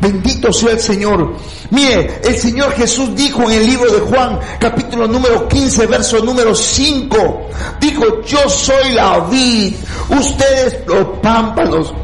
Bendito 0.00 0.52
sea 0.52 0.72
el 0.72 0.80
Señor. 0.80 1.34
Mire, 1.70 2.20
el 2.22 2.36
Señor 2.36 2.72
Jesús 2.72 3.14
dijo 3.14 3.42
en 3.44 3.52
el 3.52 3.66
libro 3.66 3.90
de 3.90 4.00
Juan, 4.00 4.38
capítulo 4.58 5.08
número 5.08 5.48
15, 5.48 5.86
verso 5.86 6.20
número 6.20 6.54
5, 6.54 7.48
dijo, 7.80 8.22
yo 8.22 8.48
soy 8.48 8.92
la 8.92 9.20
vid, 9.20 9.74
ustedes 10.10 10.78
los 10.86 11.18
pámpanos. 11.22 11.94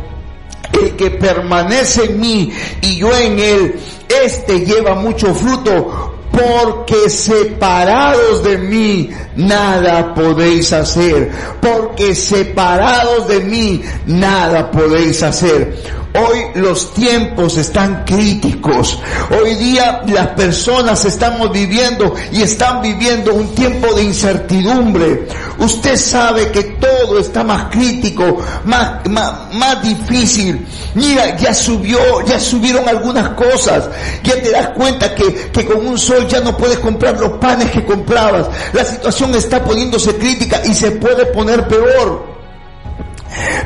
El 0.73 0.97
que 0.97 1.11
permanece 1.11 2.05
en 2.05 2.19
mí 2.19 2.53
y 2.81 2.97
yo 2.97 3.15
en 3.15 3.39
él, 3.39 3.79
este 4.25 4.65
lleva 4.65 4.95
mucho 4.95 5.35
fruto, 5.35 6.15
porque 6.33 7.11
separados 7.11 8.43
de 8.43 8.57
mí 8.57 9.11
nada 9.37 10.15
podéis 10.15 10.73
hacer, 10.73 11.31
porque 11.61 12.15
separados 12.15 13.29
de 13.29 13.41
mí 13.41 13.83
nada 14.07 14.71
podéis 14.71 15.23
hacer. 15.23 16.03
Hoy 16.15 16.41
los 16.61 16.93
tiempos 16.93 17.57
están 17.57 18.05
críticos. 18.05 18.99
Hoy 19.31 19.55
día 19.55 20.03
las 20.07 20.29
personas 20.29 21.07
estamos 21.07 21.51
viviendo 21.51 22.15
y 22.31 22.43
están 22.43 22.83
viviendo 22.83 23.33
un 23.33 23.55
tiempo 23.55 23.95
de 23.95 24.03
incertidumbre. 24.03 25.27
Usted 25.59 25.97
sabe 25.97 26.51
que 26.51 26.65
todo 26.65 27.19
está 27.19 27.43
más 27.43 27.71
crítico, 27.71 28.39
más, 28.65 29.09
más, 29.09 29.55
más 29.55 29.83
difícil. 29.83 30.67
Mira, 30.95 31.35
ya 31.39 31.55
subió, 31.55 31.99
ya 32.27 32.39
subieron 32.39 32.87
algunas 32.87 33.31
cosas. 33.31 33.89
Ya 34.23 34.35
te 34.43 34.51
das 34.51 34.69
cuenta 34.71 35.15
que, 35.15 35.51
que 35.51 35.65
con 35.65 35.87
un 35.87 35.99
sol 35.99 36.27
ya 36.29 36.41
no 36.41 36.55
puedes 36.59 36.79
comprar 36.81 37.19
los 37.19 37.39
panes 37.39 37.71
que 37.71 37.87
comprabas. 37.87 38.49
La 38.75 38.85
situación 38.85 39.22
está 39.35 39.65
poniéndose 39.65 40.17
crítica 40.17 40.63
y 40.65 40.75
se 40.75 40.93
puede 40.93 41.27
poner 41.27 41.67
peor. 41.69 42.25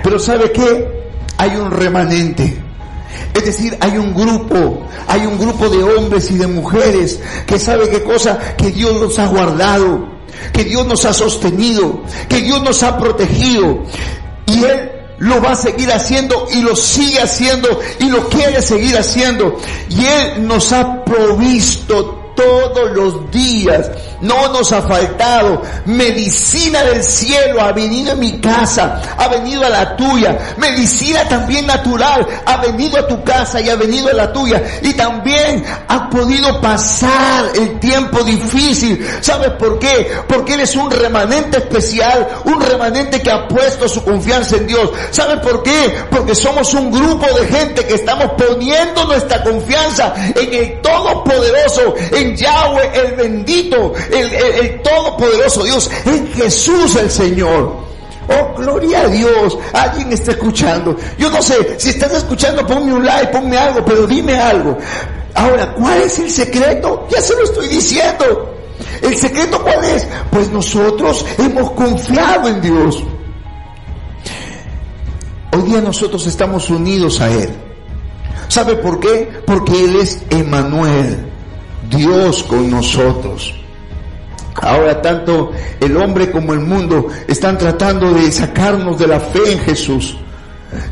Pero 0.02 0.18
¿sabe 0.18 0.52
qué? 0.52 0.96
hay 1.38 1.56
un 1.56 1.70
remanente. 1.70 2.62
Es 3.34 3.44
decir, 3.44 3.76
hay 3.80 3.96
un 3.98 4.14
grupo, 4.14 4.86
hay 5.06 5.26
un 5.26 5.38
grupo 5.38 5.68
de 5.68 5.82
hombres 5.82 6.30
y 6.30 6.38
de 6.38 6.46
mujeres 6.46 7.20
que 7.46 7.58
sabe 7.58 7.88
qué 7.88 8.02
cosa, 8.02 8.38
que 8.56 8.70
Dios 8.70 9.00
nos 9.00 9.18
ha 9.18 9.26
guardado, 9.26 10.08
que 10.52 10.64
Dios 10.64 10.86
nos 10.86 11.04
ha 11.04 11.12
sostenido, 11.12 12.02
que 12.28 12.40
Dios 12.40 12.62
nos 12.62 12.82
ha 12.82 12.98
protegido. 12.98 13.82
Y 14.46 14.64
Él 14.64 14.90
lo 15.18 15.40
va 15.40 15.52
a 15.52 15.56
seguir 15.56 15.90
haciendo 15.92 16.46
y 16.52 16.62
lo 16.62 16.76
sigue 16.76 17.20
haciendo 17.20 17.80
y 18.00 18.08
lo 18.08 18.28
quiere 18.28 18.60
seguir 18.62 18.96
haciendo. 18.96 19.58
Y 19.88 20.04
Él 20.04 20.46
nos 20.46 20.72
ha 20.72 21.04
provisto 21.04 22.25
todos 22.36 22.92
los 22.92 23.30
días. 23.32 23.90
No 24.20 24.52
nos 24.52 24.72
ha 24.72 24.82
faltado. 24.82 25.62
Medicina 25.86 26.82
del 26.84 27.02
cielo 27.02 27.60
ha 27.60 27.72
venido 27.72 28.12
a 28.12 28.14
mi 28.14 28.40
casa, 28.40 29.02
ha 29.16 29.28
venido 29.28 29.64
a 29.64 29.68
la 29.68 29.96
tuya. 29.96 30.54
Medicina 30.56 31.28
también 31.28 31.66
natural 31.66 32.26
ha 32.44 32.58
venido 32.58 32.98
a 32.98 33.06
tu 33.06 33.22
casa 33.24 33.60
y 33.60 33.68
ha 33.68 33.74
venido 33.74 34.08
a 34.08 34.14
la 34.14 34.32
tuya. 34.32 34.62
Y 34.82 34.94
también 34.94 35.64
ha 35.88 36.08
podido 36.08 36.60
pasar 36.60 37.46
el 37.54 37.80
tiempo 37.80 38.22
difícil. 38.22 39.04
¿Sabes 39.20 39.50
por 39.52 39.78
qué? 39.78 40.10
Porque 40.28 40.54
eres 40.54 40.76
un 40.76 40.90
remanente 40.90 41.58
especial, 41.58 42.28
un 42.44 42.60
remanente 42.60 43.20
que 43.20 43.30
ha 43.30 43.48
puesto 43.48 43.88
su 43.88 44.04
confianza 44.04 44.56
en 44.56 44.66
Dios. 44.66 44.90
¿Sabes 45.10 45.38
por 45.38 45.62
qué? 45.62 45.94
Porque 46.10 46.34
somos 46.34 46.72
un 46.74 46.90
grupo 46.90 47.26
de 47.38 47.46
gente 47.46 47.84
que 47.86 47.94
estamos 47.94 48.32
poniendo 48.36 49.04
nuestra 49.04 49.42
confianza 49.42 50.14
en 50.34 50.54
el 50.54 50.80
Todopoderoso, 50.80 51.94
Yahweh 52.34 52.90
el 52.94 53.12
bendito, 53.12 53.92
el, 54.10 54.80
todopoderoso 54.82 55.64
Dios, 55.64 55.90
en 56.06 56.26
Jesús 56.32 56.96
el 56.96 57.10
Señor. 57.10 57.84
Oh, 58.28 58.54
gloria 58.56 59.02
a 59.02 59.08
Dios. 59.08 59.56
Alguien 59.72 60.12
está 60.12 60.32
escuchando. 60.32 60.96
Yo 61.18 61.30
no 61.30 61.40
sé, 61.42 61.78
si 61.78 61.90
estás 61.90 62.12
escuchando, 62.12 62.66
ponme 62.66 62.92
un 62.92 63.04
like, 63.04 63.28
ponme 63.28 63.56
algo, 63.56 63.84
pero 63.84 64.06
dime 64.06 64.40
algo. 64.40 64.76
Ahora, 65.34 65.72
¿cuál 65.74 66.02
es 66.02 66.18
el 66.18 66.30
secreto? 66.30 67.06
Ya 67.10 67.20
se 67.20 67.34
lo 67.36 67.44
estoy 67.44 67.68
diciendo. 67.68 68.54
¿El 69.02 69.16
secreto 69.16 69.62
cuál 69.62 69.84
es? 69.84 70.06
Pues 70.30 70.50
nosotros 70.50 71.24
hemos 71.38 71.70
confiado 71.72 72.48
en 72.48 72.60
Dios. 72.60 73.02
Hoy 75.52 75.62
día 75.62 75.80
nosotros 75.80 76.26
estamos 76.26 76.68
unidos 76.70 77.20
a 77.20 77.30
Él. 77.30 77.50
¿Sabe 78.48 78.76
por 78.76 79.00
qué? 79.00 79.28
Porque 79.46 79.84
Él 79.84 79.96
es 79.96 80.22
Emanuel. 80.30 81.35
Dios 81.90 82.42
con 82.44 82.70
nosotros. 82.70 83.54
Ahora 84.62 85.02
tanto 85.02 85.52
el 85.80 85.96
hombre 85.96 86.30
como 86.30 86.52
el 86.54 86.60
mundo 86.60 87.08
están 87.28 87.58
tratando 87.58 88.12
de 88.12 88.32
sacarnos 88.32 88.98
de 88.98 89.06
la 89.06 89.20
fe 89.20 89.52
en 89.52 89.58
Jesús. 89.60 90.16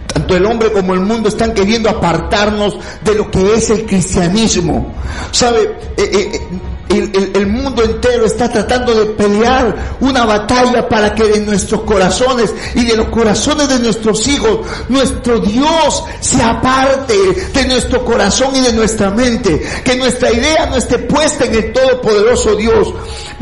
Tanto 0.06 0.36
el 0.36 0.46
hombre 0.46 0.70
como 0.72 0.94
el 0.94 1.00
mundo 1.00 1.28
están 1.28 1.52
queriendo 1.52 1.90
apartarnos 1.90 2.78
de 3.02 3.14
lo 3.14 3.30
que 3.30 3.54
es 3.54 3.70
el 3.70 3.84
cristianismo. 3.86 4.94
¿Sabe? 5.30 5.76
Eh, 5.96 6.10
eh, 6.12 6.40
el, 6.88 7.46
mundo 7.46 7.82
entero 7.82 8.26
está 8.26 8.48
tratando 8.50 8.94
de 8.94 9.06
pelear 9.12 9.96
una 10.00 10.24
batalla 10.24 10.88
para 10.88 11.14
que 11.14 11.24
de 11.24 11.40
nuestros 11.40 11.82
corazones 11.82 12.54
y 12.74 12.84
de 12.84 12.96
los 12.96 13.08
corazones 13.08 13.68
de 13.68 13.78
nuestros 13.78 14.26
hijos, 14.28 14.60
nuestro 14.88 15.40
Dios 15.40 16.04
se 16.20 16.42
aparte 16.42 17.14
de 17.52 17.64
nuestro 17.66 18.04
corazón 18.04 18.54
y 18.56 18.60
de 18.60 18.72
nuestra 18.72 19.10
mente. 19.10 19.62
Que 19.84 19.96
nuestra 19.96 20.32
idea 20.32 20.66
no 20.66 20.76
esté 20.76 20.98
puesta 20.98 21.44
en 21.44 21.54
el 21.54 21.72
Todopoderoso 21.72 22.54
Dios. 22.56 22.94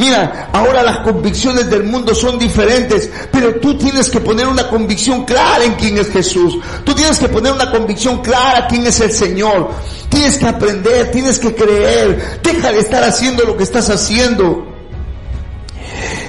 Mira, 0.02 0.48
ahora 0.52 0.82
las 0.82 0.98
convicciones 0.98 1.70
del 1.70 1.84
mundo 1.84 2.12
son 2.12 2.36
diferentes, 2.36 3.08
pero 3.30 3.60
tú 3.60 3.78
tienes 3.78 4.10
que 4.10 4.18
poner 4.18 4.48
una 4.48 4.66
convicción 4.68 5.24
clara 5.24 5.62
en 5.62 5.74
quién 5.74 5.96
es 5.96 6.10
Jesús. 6.10 6.58
Tú 6.82 6.92
tienes 6.92 7.20
que 7.20 7.28
poner 7.28 7.52
una 7.52 7.70
convicción 7.70 8.20
clara 8.20 8.66
quién 8.66 8.84
es 8.84 8.98
el 8.98 9.12
Señor. 9.12 9.70
Tienes 10.08 10.38
que 10.38 10.46
aprender, 10.46 11.12
tienes 11.12 11.38
que 11.38 11.54
creer. 11.54 12.40
Deja 12.42 12.72
de 12.72 12.80
estar 12.80 13.04
haciendo 13.04 13.44
lo 13.44 13.56
que 13.56 13.62
estás 13.62 13.90
haciendo. 13.90 14.71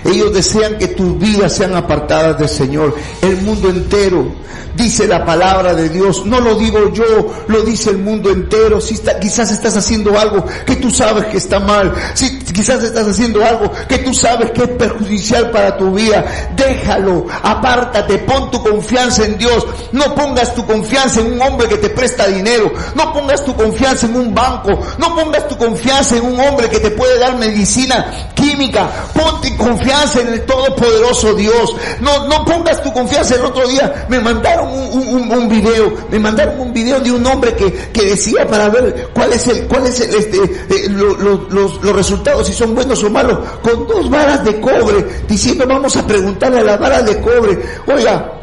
Ellos 0.05 0.33
desean 0.33 0.77
que 0.77 0.89
tus 0.89 1.17
vidas 1.17 1.53
sean 1.53 1.75
apartadas 1.75 2.37
del 2.37 2.49
Señor. 2.49 2.95
El 3.21 3.41
mundo 3.41 3.69
entero 3.69 4.27
dice 4.75 5.07
la 5.07 5.25
palabra 5.25 5.73
de 5.73 5.89
Dios. 5.89 6.25
No 6.25 6.39
lo 6.41 6.55
digo 6.55 6.91
yo, 6.91 7.33
lo 7.47 7.61
dice 7.61 7.91
el 7.91 7.99
mundo 7.99 8.29
entero. 8.29 8.81
Si 8.81 8.95
quizás 9.21 9.51
estás 9.51 9.77
haciendo 9.77 10.17
algo 10.19 10.45
que 10.65 10.75
tú 10.75 10.91
sabes 10.91 11.25
que 11.25 11.37
está 11.37 11.59
mal. 11.59 11.93
Si 12.15 12.39
quizás 12.39 12.83
estás 12.83 13.07
haciendo 13.07 13.43
algo 13.45 13.71
que 13.87 13.99
tú 13.99 14.13
sabes 14.13 14.51
que 14.51 14.63
es 14.63 14.69
perjudicial 14.69 15.51
para 15.51 15.77
tu 15.77 15.91
vida. 15.91 16.25
Déjalo, 16.55 17.25
apártate, 17.41 18.19
pon 18.19 18.51
tu 18.51 18.61
confianza 18.61 19.25
en 19.25 19.37
Dios. 19.37 19.65
No 19.91 20.13
pongas 20.15 20.53
tu 20.53 20.65
confianza 20.65 21.21
en 21.21 21.33
un 21.33 21.41
hombre 21.41 21.67
que 21.67 21.77
te 21.77 21.89
presta 21.89 22.27
dinero. 22.27 22.71
No 22.95 23.13
pongas 23.13 23.45
tu 23.45 23.55
confianza 23.55 24.05
en 24.07 24.17
un 24.17 24.35
banco. 24.35 24.79
No 24.97 25.15
pongas 25.15 25.47
tu 25.47 25.57
confianza 25.57 26.17
en 26.17 26.25
un 26.25 26.39
hombre 26.39 26.69
que 26.69 26.79
te 26.79 26.91
puede 26.91 27.19
dar 27.19 27.37
medicina 27.37 28.31
química. 28.35 28.89
Ponte 29.13 29.55
confianza 29.55 29.92
en 29.93 30.27
el 30.27 30.41
Todopoderoso 30.45 31.33
Dios. 31.35 31.75
No, 32.01 32.27
no 32.27 32.43
pongas 32.45 32.81
tu 32.81 32.91
confianza. 32.91 33.35
El 33.35 33.45
otro 33.45 33.67
día 33.67 34.05
me 34.09 34.19
mandaron 34.19 34.67
un, 34.69 35.31
un, 35.31 35.49
video, 35.49 35.93
me 36.09 36.19
mandaron 36.19 36.59
un 36.59 36.73
video 36.73 36.99
de 36.99 37.11
un 37.11 37.25
hombre 37.25 37.53
que, 37.55 37.71
que 37.71 38.05
decía 38.05 38.47
para 38.47 38.69
ver 38.69 39.09
cuál 39.13 39.33
es 39.33 39.47
el, 39.47 39.67
cuál 39.67 39.85
es 39.85 39.99
el, 40.01 40.15
este, 40.15 40.37
eh, 40.69 40.89
los, 40.89 41.83
los 41.83 41.95
resultados, 41.95 42.47
si 42.47 42.53
son 42.53 42.75
buenos 42.75 43.03
o 43.03 43.09
malos, 43.09 43.39
con 43.61 43.87
dos 43.87 44.09
varas 44.09 44.43
de 44.43 44.59
cobre, 44.59 45.05
diciendo 45.27 45.65
vamos 45.67 45.95
a 45.95 46.05
preguntarle 46.05 46.59
a 46.59 46.63
la 46.63 46.77
vara 46.77 47.01
de 47.01 47.21
cobre, 47.21 47.59
oiga, 47.87 48.33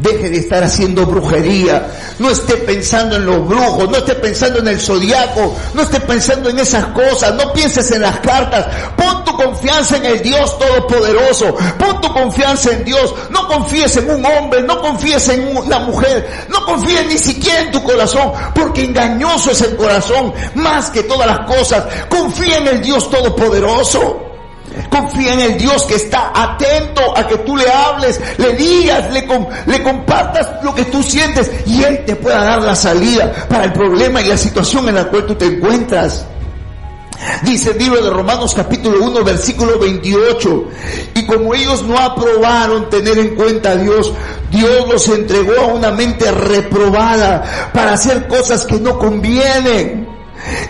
Deje 0.00 0.30
de 0.30 0.38
estar 0.38 0.62
haciendo 0.62 1.06
brujería. 1.06 1.90
No 2.20 2.30
esté 2.30 2.54
pensando 2.54 3.16
en 3.16 3.26
los 3.26 3.46
brujos, 3.46 3.90
no 3.90 3.96
esté 3.96 4.14
pensando 4.14 4.60
en 4.60 4.68
el 4.68 4.80
zodiaco, 4.80 5.56
no 5.74 5.82
esté 5.82 6.00
pensando 6.00 6.50
en 6.50 6.58
esas 6.58 6.86
cosas, 6.86 7.34
no 7.34 7.52
pienses 7.52 7.90
en 7.90 8.02
las 8.02 8.20
cartas. 8.20 8.66
Pon 8.96 9.24
confianza 9.38 9.96
en 9.96 10.04
el 10.04 10.22
Dios 10.22 10.58
Todopoderoso. 10.58 11.54
Pon 11.78 12.00
tu 12.00 12.12
confianza 12.12 12.72
en 12.72 12.84
Dios. 12.84 13.14
No 13.30 13.46
confíes 13.46 13.96
en 13.96 14.10
un 14.10 14.26
hombre, 14.26 14.62
no 14.62 14.80
confíes 14.80 15.28
en 15.28 15.56
una 15.56 15.78
mujer, 15.78 16.46
no 16.50 16.64
confíes 16.64 17.06
ni 17.06 17.16
siquiera 17.16 17.60
en 17.60 17.70
tu 17.70 17.82
corazón, 17.82 18.32
porque 18.54 18.84
engañoso 18.84 19.52
es 19.52 19.62
el 19.62 19.76
corazón 19.76 20.34
más 20.54 20.90
que 20.90 21.04
todas 21.04 21.26
las 21.26 21.40
cosas. 21.46 21.84
Confía 22.08 22.58
en 22.58 22.66
el 22.66 22.82
Dios 22.82 23.08
Todopoderoso. 23.08 24.24
Confía 24.90 25.32
en 25.32 25.40
el 25.40 25.58
Dios 25.58 25.84
que 25.84 25.94
está 25.94 26.30
atento 26.34 27.16
a 27.16 27.26
que 27.26 27.38
tú 27.38 27.56
le 27.56 27.68
hables, 27.68 28.20
le 28.36 28.54
digas, 28.54 29.10
le, 29.12 29.26
le 29.66 29.82
compartas 29.82 30.62
lo 30.62 30.72
que 30.74 30.84
tú 30.84 31.02
sientes 31.02 31.50
y 31.66 31.82
Él 31.82 32.04
te 32.04 32.14
pueda 32.14 32.44
dar 32.44 32.62
la 32.62 32.76
salida 32.76 33.32
para 33.48 33.64
el 33.64 33.72
problema 33.72 34.20
y 34.20 34.26
la 34.26 34.36
situación 34.36 34.88
en 34.88 34.96
la 34.96 35.04
cual 35.06 35.26
tú 35.26 35.34
te 35.34 35.46
encuentras. 35.46 36.26
Dice 37.42 37.70
el 37.72 37.78
libro 37.78 38.02
de 38.02 38.10
Romanos 38.10 38.54
capítulo 38.54 39.04
1 39.04 39.24
versículo 39.24 39.78
28. 39.78 40.64
Y 41.14 41.26
como 41.26 41.54
ellos 41.54 41.82
no 41.82 41.98
aprobaron 41.98 42.88
tener 42.90 43.18
en 43.18 43.34
cuenta 43.34 43.72
a 43.72 43.76
Dios, 43.76 44.12
Dios 44.50 44.88
los 44.88 45.08
entregó 45.08 45.60
a 45.60 45.66
una 45.66 45.90
mente 45.90 46.30
reprobada 46.30 47.70
para 47.72 47.94
hacer 47.94 48.28
cosas 48.28 48.64
que 48.64 48.78
no 48.78 48.98
convienen. 48.98 50.08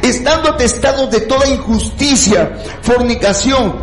Estando 0.02 0.50
atestados 0.50 1.10
de 1.10 1.20
toda 1.20 1.46
injusticia, 1.48 2.58
fornicación, 2.80 3.74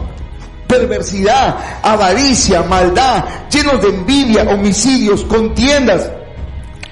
perversidad, 0.68 1.58
avaricia, 1.84 2.64
maldad, 2.64 3.26
llenos 3.52 3.82
de 3.82 3.90
envidia, 3.90 4.44
homicidios, 4.44 5.24
contiendas, 5.26 6.10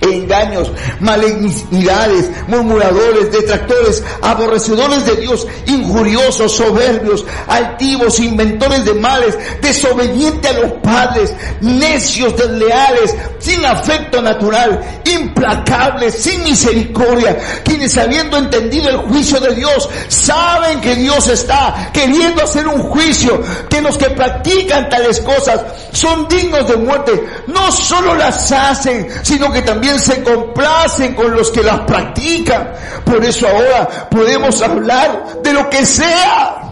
engaños, 0.04 0.72
malignidades, 1.00 2.32
murmuradores, 2.48 3.32
detractores, 3.32 4.04
aborrecedores 4.22 5.06
de 5.06 5.16
Dios, 5.18 5.48
injuriosos, 5.68 6.52
soberbios, 6.56 7.26
altivos, 7.48 8.20
inventores 8.20 8.86
de 8.86 8.94
males, 8.94 9.38
desobedientes 9.62 10.52
a 10.52 10.60
los 10.60 10.72
padres, 10.74 11.34
necios, 11.62 12.36
desleales, 12.38 13.16
sin 13.40 13.66
afecto 13.66 14.22
natural, 14.22 15.02
implacables, 15.06 16.16
sin 16.16 16.44
misericordia, 16.44 17.38
quienes 17.64 17.98
habiendo 17.98 18.38
entendido 18.38 18.90
el 18.90 18.98
juicio 18.98 19.40
de 19.40 19.56
Dios, 19.56 19.90
saben 20.08 20.82
que 20.82 20.96
Dios 20.96 21.28
está 21.28 21.92
queriendo 21.94 22.44
hacer 22.44 22.68
un 22.68 22.82
juicio, 22.84 23.42
que 23.70 23.82
los 23.82 23.98
que 23.98 24.10
practican 24.12 24.90
tales 24.90 25.20
cosas 25.22 25.62
son 25.92 26.28
dignos 26.28 26.68
de 26.68 26.78
muerte, 26.78 27.24
no 27.48 27.72
solo 27.72 28.16
las 28.16 28.52
hacen, 28.52 29.08
sino 29.24 29.52
que 29.52 29.62
también 29.62 29.93
se 30.00 30.24
complacen 30.24 31.14
con 31.16 31.34
los 31.34 31.52
que 31.52 31.64
las 31.64 31.82
practican. 31.82 32.74
Por 33.06 33.24
eso 33.24 33.48
ahora 33.48 34.10
podemos 34.10 34.62
hablar 34.62 35.42
de 35.44 35.54
lo 35.54 35.70
que 35.70 35.86
sea. 35.86 36.64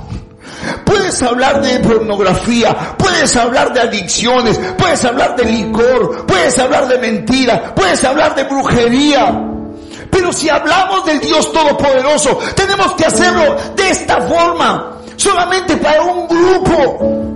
Puedes 0.85 1.21
hablar 1.23 1.61
de 1.61 1.79
pornografía, 1.79 2.95
puedes 2.97 3.35
hablar 3.35 3.73
de 3.73 3.81
adicciones, 3.81 4.59
puedes 4.77 5.03
hablar 5.05 5.35
de 5.35 5.45
licor, 5.45 6.25
puedes 6.25 6.57
hablar 6.59 6.87
de 6.87 6.97
mentira, 6.99 7.73
puedes 7.73 8.03
hablar 8.03 8.35
de 8.35 8.43
brujería. 8.43 9.47
Pero 10.11 10.31
si 10.33 10.49
hablamos 10.49 11.05
del 11.05 11.19
Dios 11.19 11.51
Todopoderoso, 11.51 12.37
tenemos 12.55 12.93
que 12.93 13.05
hacerlo 13.05 13.55
de 13.75 13.89
esta 13.89 14.21
forma, 14.21 14.97
solamente 15.15 15.77
para 15.77 16.03
un 16.03 16.27
grupo. 16.27 17.31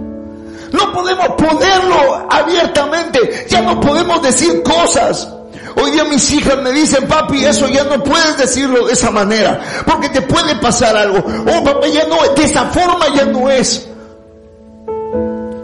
No 0.71 0.91
podemos 0.91 1.27
ponerlo 1.29 2.27
abiertamente, 2.29 3.45
ya 3.49 3.61
no 3.61 3.79
podemos 3.79 4.21
decir 4.21 4.61
cosas. 4.61 5.34
Hoy 5.75 5.91
día 5.91 6.03
mis 6.05 6.31
hijas 6.31 6.57
me 6.61 6.71
dicen, 6.71 7.07
papi, 7.07 7.43
eso 7.45 7.67
ya 7.67 7.83
no 7.83 8.03
puedes 8.03 8.37
decirlo 8.37 8.87
de 8.87 8.93
esa 8.93 9.11
manera, 9.11 9.59
porque 9.85 10.09
te 10.09 10.21
puede 10.21 10.55
pasar 10.55 10.95
algo. 10.95 11.17
Oh, 11.17 11.63
papá, 11.63 11.87
ya 11.87 12.05
no, 12.07 12.33
de 12.33 12.43
esa 12.43 12.65
forma 12.65 13.05
ya 13.13 13.25
no 13.25 13.49
es. 13.49 13.87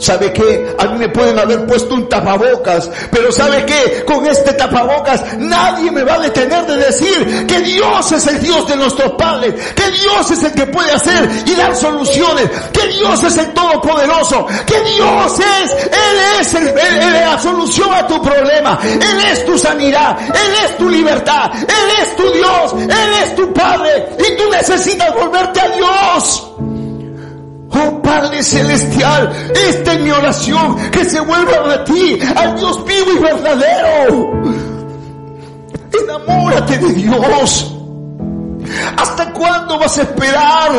¿Sabe 0.01 0.33
qué? 0.33 0.75
A 0.79 0.87
mí 0.87 0.97
me 0.97 1.09
pueden 1.09 1.37
haber 1.37 1.67
puesto 1.67 1.93
un 1.93 2.09
tapabocas, 2.09 2.89
pero 3.11 3.31
¿sabe 3.31 3.63
qué? 3.67 4.03
Con 4.03 4.25
este 4.25 4.51
tapabocas 4.53 5.37
nadie 5.37 5.91
me 5.91 6.01
va 6.01 6.15
a 6.15 6.19
detener 6.19 6.65
de 6.65 6.77
decir 6.77 7.45
que 7.45 7.59
Dios 7.59 8.11
es 8.11 8.25
el 8.25 8.41
Dios 8.41 8.67
de 8.67 8.77
nuestros 8.77 9.11
padres, 9.11 9.53
que 9.75 9.91
Dios 9.91 10.31
es 10.31 10.43
el 10.43 10.53
que 10.53 10.65
puede 10.65 10.91
hacer 10.91 11.29
y 11.45 11.53
dar 11.53 11.75
soluciones, 11.75 12.49
que 12.73 12.87
Dios 12.87 13.23
es 13.23 13.37
el 13.37 13.53
Todopoderoso, 13.53 14.47
que 14.65 14.79
Dios 14.81 15.39
es, 15.39 15.71
Él 15.71 16.39
es 16.39 16.53
el, 16.55 16.73
la 17.13 17.39
solución 17.39 17.93
a 17.93 18.07
tu 18.07 18.19
problema, 18.23 18.79
Él 18.83 19.25
es 19.31 19.45
tu 19.45 19.55
sanidad, 19.55 20.17
Él 20.19 20.65
es 20.65 20.77
tu 20.79 20.89
libertad, 20.89 21.51
Él 21.53 22.01
es 22.01 22.15
tu 22.15 22.27
Dios, 22.31 22.73
Él 22.73 23.13
es 23.23 23.35
tu 23.35 23.53
Padre 23.53 24.09
y 24.17 24.35
tú 24.35 24.49
necesitas 24.49 25.13
volverte 25.13 25.61
a 25.61 25.69
Dios. 25.69 26.47
Oh 27.83 28.01
Padre 28.01 28.43
Celestial, 28.43 29.31
esta 29.67 29.93
es 29.93 29.99
mi 30.01 30.11
oración, 30.11 30.91
que 30.91 31.05
se 31.05 31.19
vuelva 31.19 31.73
a 31.73 31.83
ti, 31.83 32.19
al 32.35 32.55
Dios 32.55 32.83
vivo 32.85 33.11
y 33.15 33.19
verdadero. 33.19 34.31
Enamórate 36.01 36.77
de 36.77 36.93
Dios. 36.93 37.75
¿Hasta 38.97 39.31
cuándo 39.33 39.79
vas 39.79 39.97
a 39.97 40.01
esperar? 40.03 40.71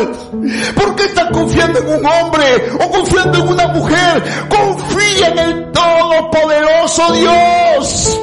¿Por 0.75 0.95
qué 0.95 1.03
estás 1.03 1.29
confiando 1.31 1.79
en 1.79 1.87
un 1.87 2.05
hombre 2.05 2.71
o 2.79 2.89
confiando 2.89 3.37
en 3.39 3.47
una 3.49 3.67
mujer? 3.67 4.23
Confía 4.49 5.27
en 5.27 5.39
el 5.39 5.71
Todopoderoso 5.71 7.13
Dios. 7.13 8.19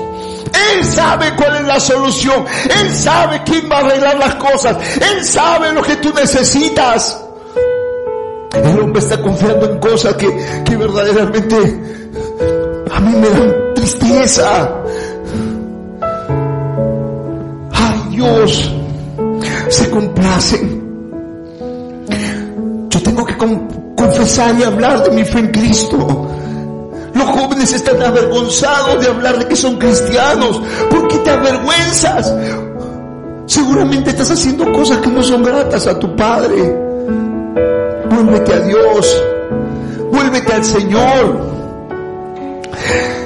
Él 0.72 0.84
sabe 0.84 1.34
cuál 1.36 1.56
es 1.56 1.64
la 1.66 1.80
solución. 1.80 2.44
Él 2.80 2.94
sabe 2.94 3.42
quién 3.44 3.70
va 3.70 3.76
a 3.76 3.80
arreglar 3.80 4.18
las 4.18 4.34
cosas. 4.36 4.76
Él 5.00 5.24
sabe 5.24 5.72
lo 5.72 5.82
que 5.82 5.96
tú 5.96 6.12
necesitas. 6.14 7.20
El 8.52 8.80
hombre 8.80 9.00
está 9.00 9.20
confiando 9.20 9.70
en 9.70 9.78
cosas 9.78 10.14
que, 10.14 10.28
que 10.64 10.76
verdaderamente 10.76 11.56
a 12.90 13.00
mí 13.00 13.16
me 13.16 13.30
dan 13.30 13.54
tristeza. 13.74 14.74
Ay 17.72 18.02
Dios, 18.10 18.74
se 19.68 19.90
complacen. 19.90 20.80
Yo 22.88 23.02
tengo 23.02 23.24
que 23.24 23.36
confesar 23.96 24.58
y 24.58 24.64
hablar 24.64 25.04
de 25.04 25.10
mi 25.12 25.24
fe 25.24 25.38
en 25.38 25.48
Cristo. 25.52 26.28
Los 27.14 27.28
jóvenes 27.30 27.72
están 27.72 28.02
avergonzados 28.02 29.00
de 29.00 29.08
hablar 29.08 29.38
de 29.38 29.46
que 29.46 29.56
son 29.56 29.78
cristianos. 29.78 30.60
¿Por 30.90 31.06
qué 31.06 31.18
te 31.18 31.30
avergüenzas? 31.30 32.34
Seguramente 33.46 34.10
estás 34.10 34.32
haciendo 34.32 34.70
cosas 34.72 34.98
que 34.98 35.08
no 35.08 35.22
son 35.22 35.44
gratas 35.44 35.86
a 35.86 35.98
tu 35.98 36.14
Padre. 36.16 36.89
Vuélvete 38.10 38.52
a 38.52 38.60
Dios. 38.60 39.24
Vuélvete 40.10 40.52
al 40.52 40.64
Señor. 40.64 41.50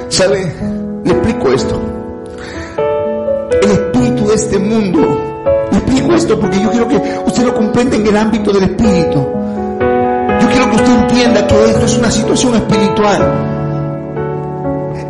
¿Sabe? 0.09 0.53
Le 1.03 1.11
explico 1.11 1.51
esto. 1.51 1.81
El 3.61 3.71
espíritu 3.71 4.27
de 4.27 4.35
este 4.35 4.59
mundo. 4.59 4.99
Le 5.71 5.77
explico 5.77 6.13
esto 6.13 6.39
porque 6.39 6.61
yo 6.61 6.71
quiero 6.71 6.87
que 6.87 7.01
usted 7.25 7.43
lo 7.45 7.53
comprenda 7.53 7.95
en 7.95 8.07
el 8.07 8.17
ámbito 8.17 8.51
del 8.53 8.63
espíritu. 8.63 9.27
Yo 10.41 10.49
quiero 10.49 10.69
que 10.69 10.75
usted 10.75 10.99
entienda 11.01 11.47
que 11.47 11.65
esto 11.65 11.85
es 11.85 11.97
una 11.97 12.11
situación 12.11 12.55
espiritual. 12.55 13.21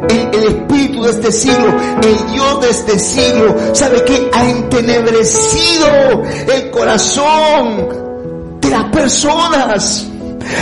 El, 0.10 0.40
el, 0.40 0.44
espíritu 0.56 1.04
de 1.04 1.12
este 1.12 1.32
siglo, 1.32 1.68
el 2.02 2.34
Dios 2.34 2.62
de 2.62 2.70
este 2.70 3.00
siglo, 3.00 3.56
sabe 3.74 4.04
que 4.04 4.30
ha 4.34 4.50
entenebrecido 4.50 6.24
el 6.54 6.72
corazón 6.72 8.05
de 8.66 8.72
las 8.72 8.84
personas. 8.86 10.08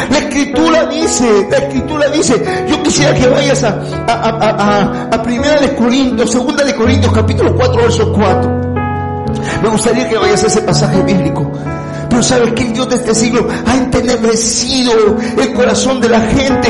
La 0.09 0.17
escritura 0.17 0.85
dice, 0.85 1.47
la 1.49 1.57
escritura 1.57 2.09
dice, 2.09 2.65
yo 2.69 2.81
quisiera 2.83 3.13
que 3.13 3.27
vayas 3.27 3.63
a, 3.63 3.81
a, 4.07 5.09
a, 5.11 5.23
primera 5.23 5.59
de 5.59 5.75
Corintios, 5.75 6.31
segunda 6.31 6.63
de 6.63 6.73
Corintios, 6.73 7.11
capítulo 7.13 7.55
4, 7.55 7.81
verso 7.81 8.13
4. 8.13 8.63
Me 9.61 9.69
gustaría 9.69 10.07
que 10.07 10.17
vayas 10.17 10.43
a 10.43 10.47
ese 10.47 10.61
pasaje 10.61 11.01
bíblico. 11.03 11.51
Pero 12.09 12.23
sabes 12.23 12.53
que 12.53 12.63
el 12.63 12.73
Dios 12.73 12.89
de 12.89 12.95
este 12.95 13.15
siglo 13.15 13.47
ha 13.65 13.75
entenebrecido 13.75 15.17
el 15.41 15.53
corazón 15.53 15.99
de 15.99 16.09
la 16.09 16.21
gente. 16.21 16.69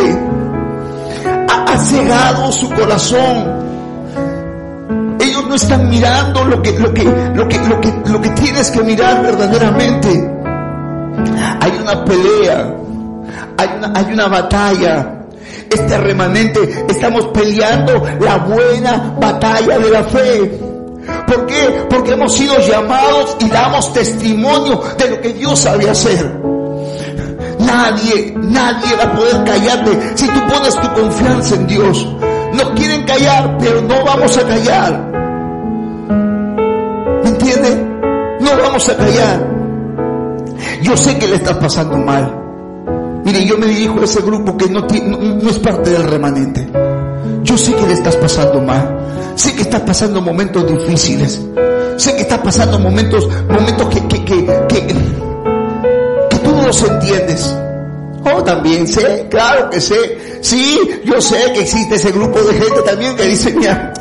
Ha, 1.50 1.66
ha 1.66 1.78
cegado 1.78 2.52
su 2.52 2.70
corazón. 2.70 3.64
Ellos 5.20 5.48
no 5.48 5.56
están 5.56 5.90
mirando 5.90 6.46
lo 6.46 6.62
que, 6.62 6.72
lo 6.80 6.94
que, 6.94 7.04
lo 7.04 7.48
que, 7.48 7.60
lo 7.60 7.82
que, 7.82 7.94
lo 8.06 8.22
que 8.22 8.30
tienes 8.30 8.72
que 8.72 8.82
mirar 8.82 9.22
verdaderamente. 9.22 10.33
Hay 11.62 11.72
una 11.82 12.06
pelea 12.06 12.84
hay 13.58 13.70
una, 13.78 13.92
hay 13.96 14.14
una 14.14 14.28
batalla. 14.28 15.20
Este 15.70 15.98
remanente 15.98 16.86
estamos 16.88 17.28
peleando 17.28 18.04
la 18.20 18.38
buena 18.38 19.16
batalla 19.20 19.80
de 19.80 19.90
la 19.90 20.04
fe. 20.04 20.60
¿Por 21.28 21.46
qué? 21.48 21.86
Porque 21.90 22.14
hemos 22.14 22.34
sido 22.34 22.58
llamados 22.60 23.36
y 23.40 23.50
damos 23.50 23.92
testimonio 23.94 24.82
de 24.98 25.10
lo 25.10 25.22
que 25.22 25.34
Dios 25.34 25.60
sabe 25.60 25.90
hacer. 25.90 26.40
Nadie, 27.60 28.34
nadie 28.38 28.96
va 28.96 29.04
a 29.04 29.14
poder 29.14 29.44
callarte 29.44 30.12
si 30.16 30.28
tú 30.28 30.40
pones 30.48 30.76
tu 30.80 30.94
confianza 30.94 31.56
en 31.56 31.68
Dios. 31.68 32.08
Nos 32.54 32.70
quieren 32.72 33.04
callar, 33.06 33.58
pero 33.60 33.82
no 33.82 34.04
vamos 34.06 34.38
a 34.38 34.44
callar. 34.44 35.12
¿Me 37.24 37.30
entiende? 37.30 37.76
No 38.40 38.58
vamos 38.62 38.88
a 38.90 38.98
callar. 38.98 39.63
Yo 40.82 40.98
sé 40.98 41.18
que 41.18 41.28
le 41.28 41.36
estás 41.36 41.58
pasando 41.58 41.98
mal. 41.98 42.40
Mire, 43.24 43.46
yo 43.46 43.58
me 43.58 43.68
dirijo 43.68 44.02
a 44.02 44.04
ese 44.04 44.22
grupo 44.22 44.58
que 44.58 44.70
no, 44.70 44.86
es 44.86 45.60
parte 45.60 45.92
del 45.92 46.04
remanente. 46.04 46.68
Yo 47.44 47.58
sé 47.58 47.74
que 47.74 47.86
le 47.88 47.94
estás 47.94 48.16
pasando 48.18 48.62
mal. 48.62 49.00
Sé 49.36 49.56
que 49.56 49.62
estás 49.62 49.82
pasando 49.82 50.22
momentos 50.22 50.68
difíciles. 50.68 51.42
Sé 51.98 52.16
que 52.16 52.24
estás 52.24 52.40
pasando 52.40 52.80
momentos, 52.80 53.28
momentos 53.48 53.88
que, 53.88 54.08
que, 54.08 54.26
que, 54.26 54.46
que, 54.68 54.88
que 54.88 56.38
tú 56.44 56.52
no 56.52 56.68
los 56.68 56.84
entiendes. 56.84 57.56
Oh, 58.26 58.44
también 58.44 58.88
sé, 58.88 59.28
claro 59.30 59.70
que 59.70 59.80
sé. 59.80 60.40
Sí, 60.42 60.80
yo 61.06 61.22
sé 61.22 61.38
que 61.54 61.62
existe 61.62 61.96
ese 61.96 62.12
grupo 62.12 62.42
de 62.42 62.54
gente 62.54 62.82
también 62.82 63.16
que 63.16 63.24
dice, 63.24 63.54
mira, 63.54 63.94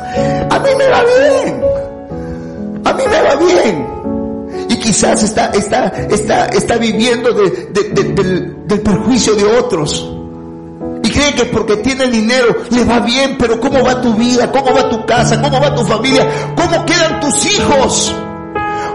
a 0.49 0.59
mí 0.59 0.69
me 0.77 0.87
va 0.89 1.03
bien. 1.03 1.61
A 2.85 2.93
mí 2.93 3.03
me 3.09 3.21
va 3.21 3.35
bien 3.35 3.92
quizás 4.83 5.23
está, 5.23 5.47
está, 5.51 5.87
está, 6.09 6.45
está 6.47 6.77
viviendo 6.77 7.31
del, 7.33 7.73
del 8.67 8.81
perjuicio 8.81 9.33
de 9.35 9.45
otros. 9.45 10.09
Y 11.03 11.09
cree 11.09 11.33
que 11.35 11.45
porque 11.45 11.77
tiene 11.77 12.07
dinero 12.07 12.63
le 12.69 12.83
va 12.83 12.99
bien, 12.99 13.37
pero 13.37 13.59
¿cómo 13.59 13.81
va 13.83 14.01
tu 14.01 14.13
vida? 14.13 14.51
¿Cómo 14.51 14.73
va 14.73 14.89
tu 14.89 15.05
casa? 15.05 15.41
¿Cómo 15.41 15.59
va 15.59 15.73
tu 15.73 15.83
familia? 15.83 16.27
¿Cómo 16.55 16.85
quedan 16.85 17.19
tus 17.21 17.45
hijos? 17.45 18.15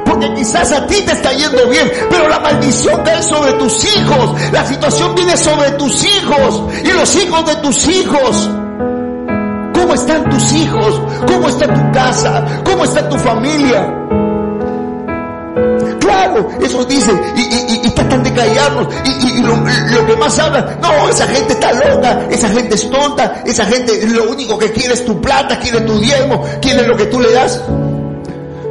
Porque 0.05 0.35
quizás 0.35 0.73
a 0.73 0.87
ti 0.87 0.97
te 1.07 1.13
está 1.13 1.33
yendo 1.33 1.69
bien, 1.69 1.91
pero 2.11 2.29
la 2.29 2.41
maldición 2.41 3.03
cae 3.03 3.23
sobre 3.23 3.53
tus 3.55 3.97
hijos. 3.97 4.41
La 4.53 4.67
situación 4.67 5.15
viene 5.15 5.37
sobre 5.37 5.71
tus 5.73 6.05
hijos 6.05 6.63
y 6.85 6.93
los 6.93 7.17
hijos 7.17 7.47
de 7.47 7.57
tus 7.57 7.89
hijos. 7.89 8.51
¿Cómo 9.75 9.95
están 9.95 10.29
tus 10.29 10.53
hijos? 10.53 11.01
¿Cómo 11.27 11.49
está 11.49 11.67
tu 11.73 11.93
casa? 11.93 12.45
¿Cómo 12.65 12.85
está 12.85 13.09
tu 13.09 13.17
familia? 13.19 13.87
Claro, 16.01 16.49
eso 16.61 16.85
dicen 16.85 17.21
y, 17.37 17.41
y, 17.41 17.87
y, 17.87 17.91
tratan 17.91 18.23
de 18.23 18.33
callarnos 18.33 18.89
y, 19.05 19.41
lo, 19.41 19.57
lo, 19.57 20.07
que 20.07 20.17
más 20.17 20.39
hablan, 20.39 20.79
no, 20.81 21.09
esa 21.09 21.27
gente 21.27 21.53
está 21.53 21.73
loca, 21.73 22.27
esa 22.31 22.49
gente 22.49 22.75
es 22.75 22.91
tonta, 22.91 23.43
esa 23.45 23.65
gente 23.67 24.07
lo 24.07 24.31
único 24.31 24.59
que 24.59 24.71
quiere 24.73 24.95
es 24.95 25.05
tu 25.05 25.21
plata, 25.21 25.59
quiere 25.59 25.81
tu 25.83 25.99
diezmo, 25.99 26.45
quiere 26.61 26.87
lo 26.87 26.97
que 26.97 27.07
tú 27.07 27.21
le 27.21 27.33
das. 27.33 27.61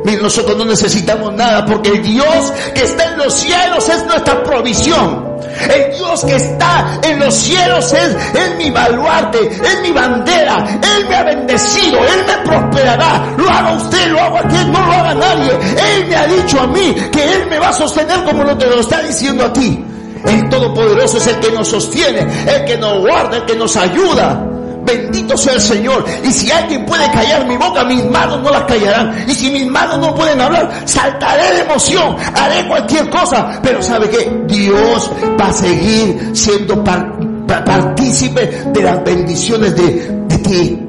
Mira, 0.04 0.22
nosotros 0.22 0.58
no 0.58 0.66
necesitamos 0.66 1.34
nada 1.34 1.66
porque 1.66 1.90
el 1.90 2.02
Dios 2.02 2.54
que 2.74 2.84
está 2.84 3.12
en 3.12 3.18
los 3.18 3.34
cielos 3.34 3.90
es 3.90 4.06
nuestra 4.06 4.42
provisión. 4.44 5.27
El 5.69 5.95
Dios 5.95 6.26
que 6.26 6.36
está 6.36 7.00
en 7.04 7.19
los 7.19 7.34
cielos 7.34 7.93
es, 7.93 8.15
es 8.34 8.56
mi 8.58 8.69
baluarte, 8.69 9.39
es 9.47 9.82
mi 9.82 9.91
bandera. 9.91 10.65
Él 10.97 11.06
me 11.08 11.15
ha 11.15 11.23
bendecido, 11.23 12.00
Él 12.00 12.26
me 12.26 12.50
prosperará. 12.50 13.34
Lo 13.38 13.50
haga 13.50 13.73
usted, 13.73 14.08
lo 14.08 14.19
haga 14.19 14.39
aquel, 14.39 14.71
no 14.71 14.80
lo 14.80 14.93
haga 14.93 15.13
nadie. 15.13 15.52
Él 15.52 16.08
me 16.08 16.15
ha 16.15 16.28
dicho 16.28 16.60
a 16.60 16.67
mí 16.67 16.95
que 17.12 17.34
Él 17.34 17.47
me 17.50 17.60
va 17.60 17.69
a 17.69 17.73
sostener 17.73 18.23
como 18.23 18.43
lo 18.43 18.58
te 18.58 18.67
lo 18.67 18.80
está 18.80 19.02
diciendo 19.02 19.45
a 19.45 19.54
ti. 19.54 19.84
El 20.26 20.50
Todopoderoso 20.50 21.17
es 21.17 21.28
el 21.28 21.39
que 21.39 21.52
nos 21.52 21.67
sostiene, 21.67 22.28
el 22.47 22.65
que 22.65 22.78
nos 22.78 23.00
guarda, 23.00 23.38
el 23.38 23.45
que 23.45 23.56
nos 23.56 23.76
ayuda. 23.78 24.46
Bendito 24.88 25.36
sea 25.36 25.54
el 25.54 25.62
Señor. 25.62 26.06
Y 26.23 26.32
si 26.32 26.50
alguien 26.50 26.86
puede 26.86 27.12
callar 27.12 27.45
mi 27.45 27.58
boca, 27.58 27.84
mis 27.84 28.06
manos 28.06 28.41
no 28.41 28.50
las 28.50 28.63
callarán. 28.63 29.26
Y 29.28 29.36
si 29.36 29.52
mis 29.52 29.67
manos 29.67 30.00
no 30.00 30.15
pueden 30.15 30.39
hablar, 30.39 30.71
saltaré 30.86 31.56
de 31.56 31.62
emoción, 31.62 32.15
haré 32.34 32.65
cualquier 32.69 33.10
cosa. 33.10 33.60
Pero 33.62 33.82
sabe 33.82 34.10
que 34.10 34.43
Dios 34.47 35.12
va 35.39 35.50
a 35.50 35.54
seguir 35.54 36.32
siendo 36.34 36.82
partícipe 36.84 38.47
de 38.73 38.82
las 38.82 39.04
bendiciones 39.04 39.76
de, 39.76 40.23
de 40.26 40.38
ti. 40.38 40.84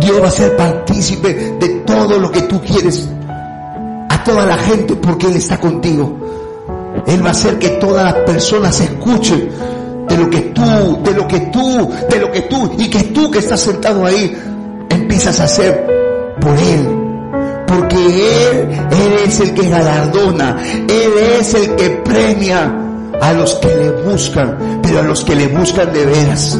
Dios 0.00 0.22
va 0.22 0.28
a 0.28 0.30
ser 0.30 0.54
partícipe 0.54 1.32
de 1.58 1.68
todo 1.86 2.18
lo 2.18 2.30
que 2.30 2.42
tú 2.42 2.60
quieres. 2.60 3.08
A 4.10 4.22
toda 4.22 4.44
la 4.44 4.58
gente 4.58 4.96
porque 4.96 5.28
Él 5.28 5.36
está 5.36 5.58
contigo. 5.58 6.14
Él 7.06 7.24
va 7.24 7.28
a 7.28 7.32
hacer 7.32 7.58
que 7.58 7.70
todas 7.70 8.04
las 8.04 8.24
personas 8.24 8.78
escuchen 8.80 9.48
lo 10.18 10.30
que 10.30 10.40
tú, 10.40 11.02
de 11.04 11.12
lo 11.12 11.28
que 11.28 11.40
tú, 11.40 11.90
de 12.10 12.18
lo 12.18 12.30
que 12.30 12.42
tú, 12.42 12.74
y 12.78 12.90
que 12.90 13.04
tú 13.04 13.30
que 13.30 13.38
estás 13.38 13.60
sentado 13.60 14.04
ahí, 14.04 14.36
empiezas 14.90 15.40
a 15.40 15.44
hacer 15.44 15.86
por 16.40 16.56
Él. 16.58 16.88
Porque 17.66 17.96
Él, 17.96 18.68
es 19.26 19.40
el 19.40 19.54
que 19.54 19.68
galardona, 19.68 20.56
Él 20.88 21.12
es 21.38 21.54
el 21.54 21.76
que 21.76 21.90
premia 22.04 22.74
a 23.20 23.32
los 23.32 23.54
que 23.56 23.68
le 23.68 23.90
buscan, 24.02 24.80
pero 24.82 25.00
a 25.00 25.02
los 25.02 25.24
que 25.24 25.34
le 25.34 25.48
buscan 25.48 25.92
de 25.92 26.06
veras. 26.06 26.58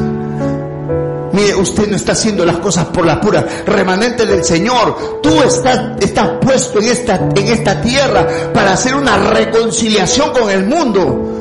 Mire, 1.33 1.55
usted 1.55 1.89
no 1.89 1.97
está 1.97 2.13
haciendo 2.13 2.45
las 2.45 2.59
cosas 2.59 2.87
por 2.87 3.07
la 3.07 3.21
pura 3.21 3.47
remanente 3.67 4.27
del 4.27 4.45
Señor. 4.45 5.21
Tú 5.23 5.43
estás, 5.43 5.97
estás 6.01 6.31
puesto 6.41 6.81
en 6.81 6.89
esta, 6.89 7.17
en 7.17 7.47
esta 7.49 7.81
tierra 7.81 8.27
para 8.53 8.73
hacer 8.73 8.95
una 8.95 9.17
reconciliación 9.31 10.33
con 10.33 10.51
el 10.51 10.67
mundo 10.67 11.38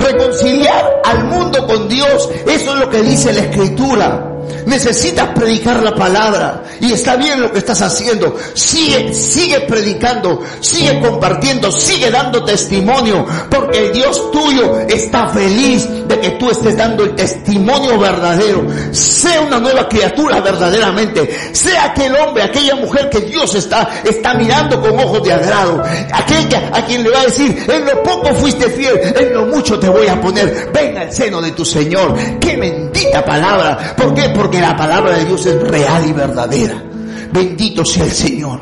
reconciliar 0.00 1.02
al 1.04 1.24
mundo 1.24 1.66
con 1.66 1.88
Dios. 1.88 2.28
Eso 2.46 2.74
es 2.74 2.80
lo 2.80 2.90
que 2.90 3.02
dice 3.02 3.32
la 3.32 3.40
escritura. 3.40 4.29
Necesitas 4.66 5.28
predicar 5.34 5.82
la 5.82 5.94
palabra 5.94 6.62
y 6.80 6.92
está 6.92 7.16
bien 7.16 7.40
lo 7.40 7.52
que 7.52 7.58
estás 7.58 7.82
haciendo. 7.82 8.36
Sigue, 8.54 9.12
sigue 9.12 9.60
predicando, 9.60 10.42
sigue 10.60 11.00
compartiendo, 11.00 11.70
sigue 11.70 12.10
dando 12.10 12.44
testimonio, 12.44 13.26
porque 13.50 13.86
el 13.86 13.92
Dios 13.92 14.30
tuyo 14.30 14.78
está 14.88 15.28
feliz 15.28 15.88
de 16.08 16.20
que 16.20 16.30
tú 16.30 16.50
estés 16.50 16.76
dando 16.76 17.04
el 17.04 17.14
testimonio 17.14 17.98
verdadero. 17.98 18.66
Sea 18.92 19.40
una 19.42 19.58
nueva 19.58 19.88
criatura 19.88 20.40
verdaderamente. 20.40 21.28
Sea 21.52 21.84
aquel 21.84 22.14
hombre, 22.16 22.42
aquella 22.42 22.76
mujer 22.76 23.08
que 23.10 23.20
Dios 23.20 23.54
está, 23.54 23.88
está 24.04 24.34
mirando 24.34 24.80
con 24.80 24.98
ojos 24.98 25.22
de 25.22 25.32
agrado. 25.32 25.82
Aquella 26.12 26.70
a 26.72 26.84
quien 26.84 27.02
le 27.02 27.10
va 27.10 27.20
a 27.20 27.24
decir, 27.24 27.64
en 27.68 27.84
lo 27.84 28.02
poco 28.02 28.34
fuiste 28.34 28.68
fiel, 28.70 28.98
en 29.16 29.34
lo 29.34 29.46
mucho 29.46 29.78
te 29.78 29.88
voy 29.88 30.08
a 30.08 30.20
poner. 30.20 30.70
Ven 30.72 30.96
al 30.96 31.12
seno 31.12 31.40
de 31.40 31.52
tu 31.52 31.64
Señor. 31.64 32.14
Qué 32.40 32.56
bendita 32.56 33.24
palabra. 33.24 33.94
¿Por 33.96 34.14
qué? 34.14 34.28
Porque 34.40 34.58
la 34.58 34.74
palabra 34.74 35.18
de 35.18 35.26
Dios 35.26 35.44
es 35.44 35.60
real 35.68 36.02
y 36.08 36.12
verdadera. 36.14 36.82
Bendito 37.30 37.84
sea 37.84 38.04
el 38.04 38.10
Señor. 38.10 38.58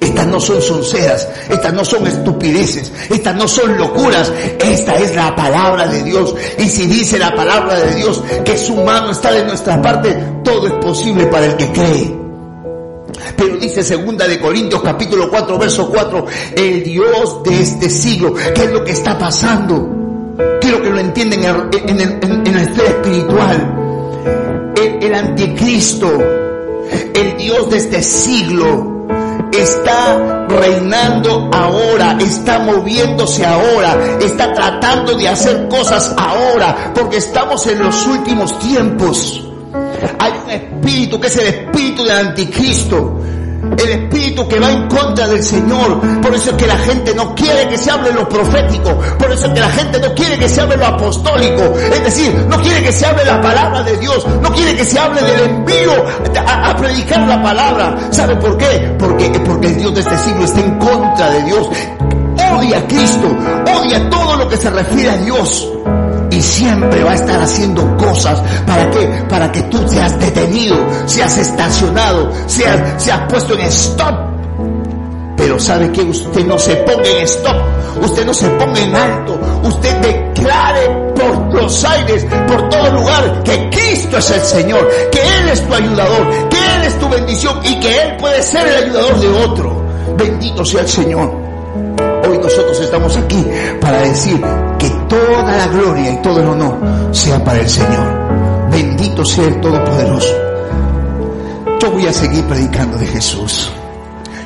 Estas 0.00 0.26
no 0.26 0.40
son 0.40 0.62
sonceras, 0.62 1.28
estas 1.50 1.74
no 1.74 1.84
son 1.84 2.06
estupideces, 2.06 2.90
estas 3.10 3.36
no 3.36 3.46
son 3.46 3.76
locuras, 3.76 4.32
esta 4.58 4.96
es 4.96 5.14
la 5.14 5.36
palabra 5.36 5.86
de 5.86 6.02
Dios. 6.02 6.34
Y 6.56 6.66
si 6.70 6.86
dice 6.86 7.18
la 7.18 7.34
palabra 7.34 7.78
de 7.78 7.94
Dios 7.96 8.22
que 8.42 8.56
su 8.56 8.76
mano 8.76 9.10
está 9.10 9.32
de 9.32 9.44
nuestra 9.44 9.82
parte, 9.82 10.16
todo 10.42 10.66
es 10.66 10.72
posible 10.82 11.26
para 11.26 11.44
el 11.44 11.56
que 11.56 11.70
cree. 11.70 12.16
Pero 13.36 13.58
dice 13.58 13.84
segunda 13.84 14.26
de 14.26 14.40
Corintios 14.40 14.80
capítulo 14.80 15.28
4 15.28 15.58
verso 15.58 15.90
4, 15.90 16.26
el 16.56 16.82
Dios 16.82 17.42
de 17.44 17.60
este 17.60 17.90
siglo, 17.90 18.32
¿qué 18.54 18.64
es 18.64 18.72
lo 18.72 18.82
que 18.82 18.92
está 18.92 19.18
pasando? 19.18 19.90
Quiero 20.58 20.80
que 20.80 20.88
lo 20.88 20.98
entiendan 21.00 21.68
en, 21.70 22.00
en, 22.00 22.46
en 22.46 22.54
la 22.54 22.62
esfera 22.62 22.88
espiritual 22.88 23.73
el, 24.76 25.14
anticristo, 25.14 26.10
el 27.14 27.36
Dios 27.36 27.70
de 27.70 27.76
este 27.76 28.02
siglo, 28.02 29.06
está 29.52 30.46
reinando 30.48 31.50
ahora, 31.52 32.16
está 32.20 32.58
moviéndose 32.58 33.44
ahora, 33.44 34.18
está 34.20 34.52
tratando 34.52 35.16
de 35.16 35.28
hacer 35.28 35.68
cosas 35.68 36.14
ahora, 36.16 36.92
porque 36.94 37.18
estamos 37.18 37.66
en 37.66 37.78
los 37.80 38.06
últimos 38.06 38.58
tiempos. 38.58 39.42
Hay 40.18 40.32
un 40.44 40.50
espíritu 40.50 41.20
que 41.20 41.28
es 41.28 41.36
el 41.36 41.46
espíritu 41.46 42.04
del 42.04 42.28
anticristo. 42.28 43.20
El 43.72 43.88
espíritu 43.88 44.46
que 44.48 44.58
va 44.58 44.70
en 44.70 44.88
contra 44.88 45.26
del 45.28 45.42
Señor. 45.42 46.00
Por 46.20 46.34
eso 46.34 46.50
es 46.50 46.56
que 46.56 46.66
la 46.66 46.78
gente 46.78 47.14
no 47.14 47.34
quiere 47.34 47.68
que 47.68 47.78
se 47.78 47.90
hable 47.90 48.12
lo 48.12 48.28
profético. 48.28 48.98
Por 49.18 49.32
eso 49.32 49.46
es 49.46 49.52
que 49.52 49.60
la 49.60 49.70
gente 49.70 50.00
no 50.00 50.14
quiere 50.14 50.38
que 50.38 50.48
se 50.48 50.60
hable 50.60 50.76
lo 50.76 50.86
apostólico. 50.86 51.62
Es 51.92 52.04
decir, 52.04 52.34
no 52.48 52.60
quiere 52.60 52.82
que 52.82 52.92
se 52.92 53.06
hable 53.06 53.24
la 53.24 53.40
palabra 53.40 53.82
de 53.82 53.96
Dios. 53.98 54.26
No 54.40 54.52
quiere 54.52 54.76
que 54.76 54.84
se 54.84 54.98
hable 54.98 55.22
del 55.22 55.50
envío 55.50 55.92
a, 56.46 56.76
predicar 56.76 57.26
la 57.26 57.42
palabra. 57.42 57.96
¿Sabe 58.10 58.36
por 58.36 58.56
qué? 58.56 58.94
Porque, 58.98 59.30
porque 59.44 59.68
el 59.68 59.76
Dios 59.78 59.94
de 59.94 60.00
este 60.00 60.18
siglo 60.18 60.44
está 60.44 60.60
en 60.60 60.78
contra 60.78 61.30
de 61.30 61.42
Dios. 61.44 61.68
Odia 62.56 62.78
a 62.78 62.86
Cristo. 62.86 63.36
Odia 63.78 64.10
todo 64.10 64.36
lo 64.36 64.48
que 64.48 64.56
se 64.56 64.70
refiere 64.70 65.10
a 65.10 65.16
Dios 65.18 65.70
y 66.34 66.42
siempre 66.42 67.04
va 67.04 67.12
a 67.12 67.14
estar 67.14 67.40
haciendo 67.40 67.96
cosas 67.96 68.42
para 68.66 68.90
que 68.90 69.06
para 69.28 69.52
que 69.52 69.62
tú 69.62 69.78
seas 69.88 70.18
detenido, 70.18 70.76
seas 71.06 71.38
estacionado, 71.38 72.30
seas, 72.46 73.02
seas 73.02 73.20
puesto 73.28 73.54
en 73.54 73.60
stop. 73.66 74.14
Pero 75.36 75.58
sabe 75.60 75.92
que 75.92 76.02
usted 76.02 76.46
no 76.46 76.58
se 76.58 76.74
ponga 76.76 77.08
en 77.08 77.24
stop, 77.24 77.56
usted 78.02 78.26
no 78.26 78.34
se 78.34 78.48
ponga 78.50 78.80
en 78.80 78.96
alto, 78.96 79.38
usted 79.62 79.94
declare 80.00 81.12
por 81.14 81.54
los 81.54 81.84
aires, 81.84 82.26
por 82.48 82.68
todo 82.68 82.90
lugar, 82.92 83.42
que 83.44 83.70
Cristo 83.70 84.18
es 84.18 84.30
el 84.30 84.40
Señor, 84.40 84.88
que 85.12 85.20
Él 85.20 85.48
es 85.50 85.66
tu 85.66 85.74
ayudador, 85.74 86.48
que 86.48 86.56
Él 86.56 86.82
es 86.84 86.98
tu 86.98 87.08
bendición 87.08 87.60
y 87.64 87.78
que 87.78 88.02
Él 88.02 88.16
puede 88.16 88.42
ser 88.42 88.66
el 88.66 88.84
ayudador 88.84 89.20
de 89.20 89.28
otro. 89.28 89.84
Bendito 90.16 90.64
sea 90.64 90.80
el 90.80 90.88
Señor. 90.88 91.30
Hoy 92.28 92.38
nosotros 92.38 92.80
estamos 92.80 93.16
aquí 93.16 93.44
para 93.80 94.00
decir 94.00 94.40
que 94.84 94.90
toda 95.08 95.56
la 95.56 95.66
gloria 95.68 96.12
y 96.12 96.22
todo 96.22 96.40
el 96.40 96.46
honor 96.46 96.78
sea 97.12 97.42
para 97.42 97.60
el 97.60 97.68
Señor. 97.68 98.70
Bendito 98.70 99.24
sea 99.24 99.46
el 99.46 99.60
Todopoderoso. 99.60 100.34
Yo 101.80 101.90
voy 101.90 102.06
a 102.06 102.12
seguir 102.12 102.44
predicando 102.44 102.98
de 102.98 103.06
Jesús. 103.06 103.70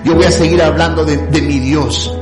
Yo 0.05 0.14
voy 0.14 0.24
a 0.24 0.31
seguir 0.31 0.62
hablando 0.62 1.05
de, 1.05 1.18
mi 1.40 1.59
Dios, 1.59 2.14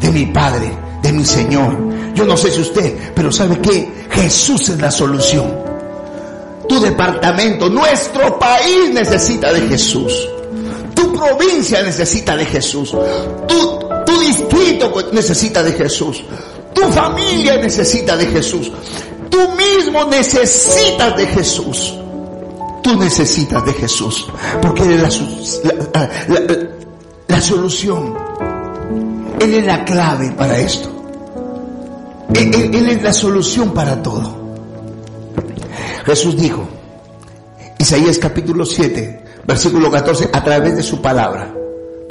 de 0.00 0.10
mi 0.10 0.26
Padre, 0.26 0.70
de 1.02 1.12
mi 1.12 1.24
Señor. 1.24 1.78
Yo 2.14 2.24
no 2.24 2.36
sé 2.36 2.50
si 2.50 2.60
usted, 2.60 3.12
pero 3.14 3.32
¿sabe 3.32 3.58
qué? 3.60 4.06
Jesús 4.10 4.68
es 4.68 4.78
la 4.78 4.90
solución. 4.90 5.50
Tu 6.68 6.80
departamento, 6.80 7.70
nuestro 7.70 8.38
país 8.38 8.92
necesita 8.92 9.52
de 9.52 9.62
Jesús. 9.62 10.28
Tu 10.94 11.12
provincia 11.12 11.82
necesita 11.82 12.36
de 12.36 12.44
Jesús. 12.44 12.94
Tu, 13.48 13.78
tu 14.04 14.20
distrito 14.20 14.92
necesita 15.12 15.62
de 15.62 15.72
Jesús. 15.72 16.22
Tu 16.74 16.82
familia 16.88 17.56
necesita 17.58 18.16
de 18.16 18.26
Jesús. 18.26 18.70
Tú 19.30 19.38
mismo 19.52 20.04
necesitas 20.06 21.16
de 21.16 21.26
Jesús. 21.26 21.94
Tú 22.82 22.96
necesitas 22.96 23.64
de 23.64 23.72
Jesús. 23.72 24.28
Porque 24.60 24.82
Él 24.82 24.92
es 24.92 25.60
la, 27.28 27.40
solución. 27.40 28.14
Él 29.40 29.54
es 29.54 29.66
la 29.66 29.84
clave 29.84 30.32
para 30.32 30.58
esto. 30.58 30.88
Él, 32.34 32.54
él 32.54 32.88
es 32.88 33.02
la 33.02 33.12
solución 33.12 33.72
para 33.72 34.02
todo. 34.02 34.42
Jesús 36.04 36.36
dijo, 36.36 36.66
Isaías 37.78 38.18
capítulo 38.18 38.66
7, 38.66 39.24
versículo 39.44 39.90
14, 39.90 40.30
a 40.32 40.42
través 40.42 40.76
de 40.76 40.82
su 40.82 41.00
palabra 41.00 41.61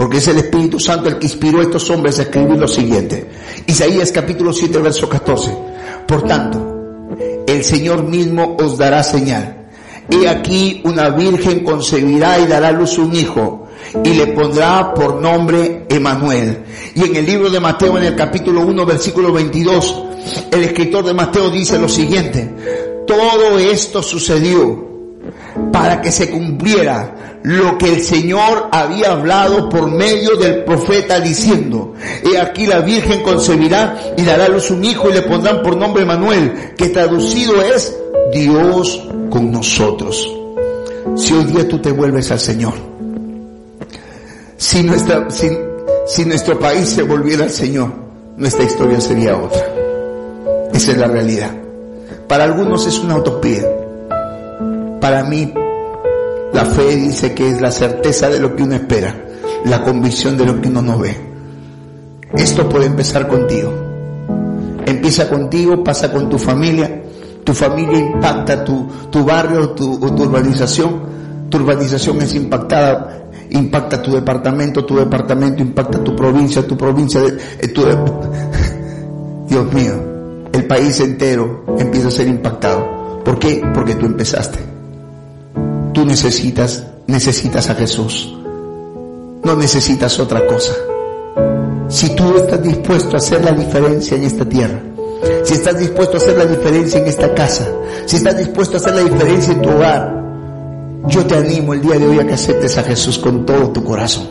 porque 0.02 0.18
es 0.18 0.28
el 0.30 0.40
Espíritu 0.40 0.80
Santo 0.80 1.10
el 1.10 1.20
que 1.20 1.28
inspiró 1.28 1.60
a 1.60 1.62
estos 1.62 1.88
hombres 1.92 2.18
a 2.18 2.24
escribir 2.24 2.58
lo 2.58 2.68
siguiente. 2.68 3.24
Isaías 3.68 4.12
capítulo 4.12 4.52
7, 4.52 4.80
verso 4.80 5.08
14. 5.08 5.56
Por 6.08 6.24
tanto, 6.24 7.16
el 7.46 7.64
Señor 7.64 8.02
mismo 8.02 8.58
os 8.60 8.80
dará 8.80 9.04
señal. 9.04 9.68
He 10.10 10.28
aquí 10.28 10.82
una 10.86 11.12
virgen 11.12 11.64
concebirá 11.64 12.40
y 12.40 12.48
dará 12.48 12.70
a 12.70 12.72
luz 12.72 12.98
un 12.98 13.16
hijo 13.16 13.68
y 14.04 14.16
le 14.16 14.26
pondrá 14.26 14.92
por 14.92 15.22
nombre 15.22 15.86
Emanuel. 15.88 16.64
Y 16.96 17.04
en 17.04 17.18
el 17.18 17.26
libro 17.28 17.52
de 17.52 17.60
Mateo, 17.60 17.96
en 18.00 18.06
el 18.06 18.16
capítulo 18.16 18.62
1, 18.62 18.84
versículo 18.84 19.32
22, 19.32 20.04
el 20.50 20.64
escritor 20.64 21.06
de 21.06 21.14
Mateo 21.14 21.52
dice 21.52 21.78
lo 21.78 21.88
siguiente. 21.88 22.50
Todo 23.06 23.60
esto 23.60 24.02
sucedió 24.02 24.91
para 25.82 26.00
que 26.00 26.12
se 26.12 26.30
cumpliera 26.30 27.40
lo 27.42 27.76
que 27.80 27.92
el 27.92 28.02
Señor 28.02 28.70
había 28.72 29.14
hablado 29.14 29.68
por 29.68 29.90
medio 29.90 30.36
del 30.36 30.64
profeta 30.64 31.20
diciendo, 31.20 31.96
he 32.24 32.38
aquí 32.38 32.68
la 32.68 32.82
Virgen 32.82 33.24
concebirá 33.24 34.14
y 34.16 34.22
dará 34.24 34.46
a 34.46 34.50
luz 34.50 34.70
un 34.70 34.86
hijo 34.86 35.10
y 35.10 35.14
le 35.14 35.24
pondrán 35.24 35.64
por 35.64 35.76
nombre 35.76 36.06
Manuel, 36.06 36.76
que 36.78 36.90
traducido 36.90 37.60
es 37.64 37.98
Dios 38.32 39.10
con 39.32 39.52
nosotros. 39.52 40.32
Si 41.16 41.34
hoy 41.34 41.46
día 41.46 41.68
tú 41.68 41.80
te 41.80 41.92
vuelves 41.92 42.30
al 42.30 42.40
Señor, 42.40 42.74
si, 44.58 44.88
si 46.06 46.26
nuestro 46.26 46.60
país 46.60 46.90
se 46.90 47.02
volviera 47.02 47.46
al 47.46 47.50
Señor, 47.50 47.92
nuestra 48.38 48.66
historia 48.66 49.02
sería 49.02 49.36
otra. 49.36 49.66
Esa 50.76 50.92
es 50.92 50.98
la 51.00 51.08
realidad. 51.08 51.50
Para 52.28 52.44
algunos 52.44 52.86
es 52.86 53.00
una 53.00 53.18
utopía 53.18 53.64
para 55.02 55.24
mí, 55.24 55.52
la 56.54 56.66
fe 56.66 56.96
dice 56.96 57.34
que 57.34 57.50
es 57.50 57.62
la 57.62 57.72
certeza 57.72 58.30
de 58.30 58.40
lo 58.40 58.56
que 58.56 58.64
uno 58.64 58.76
espera, 58.76 59.16
la 59.66 59.84
convicción 59.84 60.38
de 60.38 60.46
lo 60.46 60.60
que 60.60 60.68
uno 60.68 60.82
no 60.82 61.00
ve. 61.00 61.16
Esto 62.34 62.68
puede 62.68 62.86
empezar 62.86 63.28
contigo. 63.28 63.72
Empieza 64.86 65.30
contigo, 65.30 65.84
pasa 65.84 66.12
con 66.12 66.30
tu 66.30 66.38
familia. 66.38 67.04
Tu 67.44 67.54
familia 67.54 68.00
impacta 68.00 68.64
tu, 68.64 68.88
barrio 69.26 69.70
tu, 69.72 69.94
o 69.94 70.14
tu 70.14 70.24
urbanización. 70.24 71.12
Tu 71.50 71.58
urbanización 71.58 72.22
es 72.22 72.34
impactada, 72.36 73.30
impacta 73.50 74.02
tu 74.02 74.14
departamento, 74.14 74.86
tu 74.86 74.96
departamento 74.96 75.62
impacta 75.62 76.02
tu 76.02 76.16
provincia, 76.16 76.66
tu 76.66 76.78
provincia, 76.78 77.22
eh, 77.60 77.68
tu, 77.68 77.84
Dios 79.48 79.74
mío, 79.74 79.94
el 80.54 80.66
país 80.66 81.00
entero 81.02 81.66
empieza 81.78 82.08
a 82.08 82.12
ser 82.12 82.28
impactado. 82.28 83.22
¿Por 83.26 83.38
qué? 83.38 83.62
Porque 83.74 83.96
tú 83.96 84.06
empezaste. 84.06 84.81
Necesitas, 86.06 86.84
necesitas 87.08 87.70
a 87.70 87.76
Jesús. 87.76 88.36
No 89.44 89.56
necesitas 89.56 90.20
otra 90.20 90.46
cosa. 90.48 90.74
Si 91.88 92.16
tú 92.16 92.38
estás 92.38 92.62
dispuesto 92.64 93.16
a 93.16 93.18
hacer 93.18 93.44
la 93.44 93.52
diferencia 93.52 94.18
en 94.18 94.24
esta 94.24 94.48
tierra, 94.48 94.82
si 95.44 95.54
estás 95.54 95.78
dispuesto 95.78 96.16
a 96.16 96.18
hacer 96.18 96.38
la 96.38 96.46
diferencia 96.46 97.00
en 97.00 97.08
esta 97.08 97.34
casa, 97.34 97.68
si 98.06 98.16
estás 98.18 98.38
dispuesto 98.38 98.78
a 98.78 98.80
hacer 98.80 98.96
la 98.96 99.04
diferencia 99.04 99.54
en 99.54 99.62
tu 99.62 99.70
hogar, 99.70 100.24
yo 101.08 101.26
te 101.26 101.36
animo 101.36 101.74
el 101.74 101.82
día 101.82 101.98
de 101.98 102.08
hoy 102.08 102.20
a 102.20 102.28
que 102.28 102.34
aceptes 102.34 102.78
a 102.78 102.84
Jesús 102.84 103.18
con 103.18 103.46
todo 103.46 103.72
tu 103.72 103.84
corazón, 103.84 104.28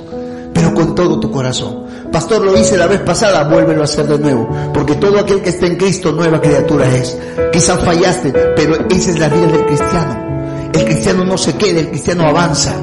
pero 0.52 0.72
con 0.74 0.94
todo 0.94 1.20
tu 1.20 1.30
corazón. 1.30 1.84
Pastor, 2.12 2.44
lo 2.44 2.56
hice 2.56 2.76
la 2.76 2.86
vez 2.86 3.00
pasada, 3.00 3.44
vuélvelo 3.48 3.82
a 3.82 3.84
hacer 3.84 4.06
de 4.06 4.18
nuevo, 4.18 4.48
porque 4.72 4.94
todo 4.94 5.18
aquel 5.18 5.42
que 5.42 5.50
está 5.50 5.66
en 5.66 5.76
Cristo, 5.76 6.12
nueva 6.12 6.40
criatura 6.40 6.88
es. 6.88 7.16
Quizás 7.52 7.78
fallaste, 7.84 8.32
pero 8.56 8.74
esa 8.88 9.10
es 9.10 9.18
la 9.18 9.28
vida 9.28 9.46
del 9.46 9.66
cristiano. 9.66 10.29
El 10.72 10.84
cristiano 10.84 11.24
no 11.24 11.36
se 11.36 11.54
queda, 11.56 11.80
el 11.80 11.88
cristiano 11.88 12.26
avanza. 12.26 12.74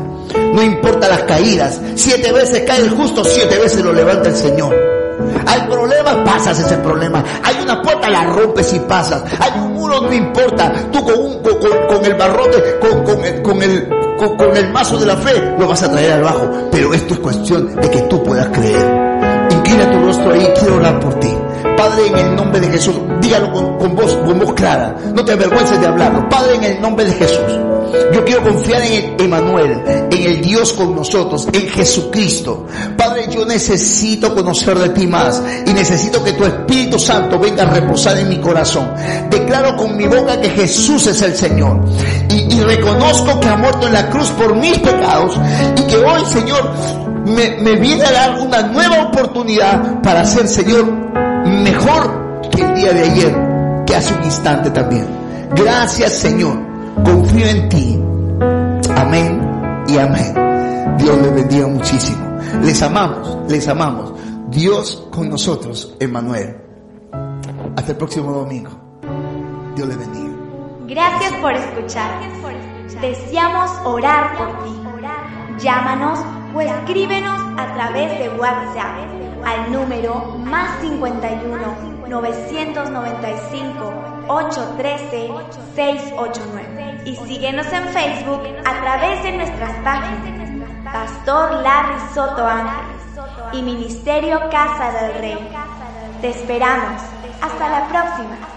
No 0.53 0.61
importa 0.61 1.07
las 1.07 1.23
caídas. 1.23 1.79
Siete 1.95 2.31
veces 2.31 2.63
cae 2.65 2.81
el 2.81 2.89
justo, 2.89 3.23
siete 3.23 3.57
veces 3.57 3.83
lo 3.83 3.93
levanta 3.93 4.29
el 4.29 4.35
Señor. 4.35 4.75
Hay 5.45 5.61
problemas, 5.67 6.15
pasas 6.25 6.59
ese 6.59 6.77
problema. 6.77 7.23
Hay 7.43 7.55
una 7.61 7.81
puerta, 7.81 8.09
la 8.09 8.25
rompes 8.25 8.73
y 8.73 8.79
pasas. 8.79 9.23
Hay 9.39 9.59
un 9.59 9.73
muro, 9.73 10.01
no 10.01 10.13
importa. 10.13 10.73
Tú 10.91 11.03
con, 11.03 11.19
un, 11.19 11.41
con, 11.41 12.05
el 12.05 12.13
barrote, 12.15 12.79
con, 12.79 13.61
el, 13.61 13.89
con, 14.17 14.57
el 14.57 14.71
mazo 14.71 14.97
de 14.97 15.05
la 15.05 15.17
fe, 15.17 15.55
lo 15.57 15.67
vas 15.67 15.83
a 15.83 15.91
traer 15.91 16.13
al 16.13 16.23
bajo. 16.23 16.49
Pero 16.71 16.93
esto 16.93 17.13
es 17.13 17.19
cuestión 17.19 17.75
de 17.75 17.89
que 17.89 18.01
tú 18.01 18.23
puedas 18.23 18.47
creer. 18.47 19.06
Inclina 19.67 19.91
tu 19.91 19.99
rostro 19.99 20.31
ahí, 20.31 20.47
quiero 20.57 20.77
orar 20.77 20.97
por 21.01 21.19
ti. 21.19 21.27
Padre, 21.75 22.07
en 22.07 22.17
el 22.17 22.35
nombre 22.37 22.61
de 22.61 22.69
Jesús, 22.69 22.95
dígalo 23.21 23.51
con, 23.51 23.95
voz, 23.97 24.15
con 24.15 24.39
voz 24.39 24.53
clara. 24.53 24.95
No 25.13 25.25
te 25.25 25.33
avergüences 25.33 25.81
de 25.81 25.87
hablarlo. 25.87 26.29
Padre, 26.29 26.55
en 26.55 26.63
el 26.63 26.81
nombre 26.81 27.03
de 27.03 27.11
Jesús. 27.11 27.59
Yo 28.13 28.23
quiero 28.23 28.43
confiar 28.43 28.81
en 28.83 29.19
Emanuel, 29.19 29.81
en 30.09 30.23
el 30.23 30.41
Dios 30.41 30.71
con 30.71 30.95
nosotros, 30.95 31.47
en 31.51 31.67
Jesucristo. 31.67 32.65
Padre, 32.97 33.27
yo 33.29 33.45
necesito 33.45 34.33
conocer 34.33 34.77
de 34.79 34.89
ti 34.89 35.05
más 35.05 35.41
y 35.65 35.73
necesito 35.73 36.23
que 36.23 36.33
tu 36.33 36.45
Espíritu 36.45 36.97
Santo 36.97 37.37
venga 37.37 37.63
a 37.63 37.73
reposar 37.73 38.17
en 38.17 38.29
mi 38.29 38.37
corazón. 38.37 38.89
Declaro 39.29 39.75
con 39.75 39.97
mi 39.97 40.07
boca 40.07 40.39
que 40.39 40.49
Jesús 40.49 41.07
es 41.07 41.21
el 41.21 41.35
Señor 41.35 41.81
y, 42.29 42.47
reconozco 42.61 43.39
que 43.39 43.47
ha 43.47 43.55
muerto 43.55 43.87
en 43.87 43.93
la 43.93 44.09
cruz 44.09 44.29
por 44.31 44.55
mis 44.55 44.77
pecados 44.79 45.39
y 45.77 45.81
que 45.83 45.97
hoy, 45.97 46.25
Señor, 46.25 46.73
me, 47.27 47.75
viene 47.75 48.03
a 48.03 48.11
dar 48.11 48.39
una 48.39 48.61
nueva 48.63 49.07
oportunidad 49.07 50.01
para 50.01 50.23
ser, 50.25 50.47
Señor, 50.47 50.85
mejor 51.45 52.41
que 52.49 52.61
el 52.61 52.75
día 52.75 52.93
de 52.93 53.01
ayer, 53.01 53.35
que 53.85 53.95
hace 53.95 54.13
un 54.13 54.23
instante 54.23 54.69
también. 54.71 55.05
Gracias, 55.55 56.13
Señor 56.13 56.67
Confío 57.03 57.45
en 57.45 57.69
ti. 57.69 57.99
Amén 58.95 59.85
y 59.87 59.97
amén. 59.97 60.97
Dios 60.97 61.17
les 61.21 61.33
bendiga 61.33 61.67
muchísimo. 61.67 62.39
Les 62.63 62.81
amamos, 62.81 63.37
les 63.49 63.67
amamos. 63.67 64.13
Dios 64.49 65.07
con 65.11 65.29
nosotros, 65.29 65.95
Emmanuel. 65.99 66.57
Hasta 67.75 67.91
el 67.91 67.97
próximo 67.97 68.31
domingo. 68.31 68.71
Dios 69.75 69.87
les 69.87 69.97
bendiga. 69.97 70.33
Gracias 70.87 71.33
por 71.33 71.53
escuchar. 71.53 72.11
Deseamos 73.01 73.69
orar 73.85 74.35
por 74.37 74.47
ti. 74.63 74.71
Llámanos 75.59 76.19
o 76.57 76.61
escríbenos 76.61 77.39
a 77.57 77.71
través 77.75 78.17
de 78.17 78.29
WhatsApp 78.29 78.97
al 79.45 79.71
número 79.71 80.39
más 80.39 80.81
51 80.81 82.07
995 82.07 83.93
813 84.27 85.29
689 85.75 87.01
y 87.05 87.15
síguenos 87.15 87.71
en 87.71 87.83
Facebook 87.89 88.41
a 88.65 88.81
través 88.81 89.21
de 89.23 89.37
nuestras 89.37 89.71
páginas 89.83 90.49
Pastor 90.91 91.61
Larry 91.61 91.99
Soto 92.15 92.47
Ángeles 92.47 93.03
y 93.53 93.61
Ministerio 93.61 94.39
Casa 94.49 94.91
del 94.91 95.13
Rey. 95.21 95.49
Te 96.21 96.29
esperamos. 96.29 97.03
Hasta 97.39 97.69
la 97.69 97.87
próxima. 97.87 98.56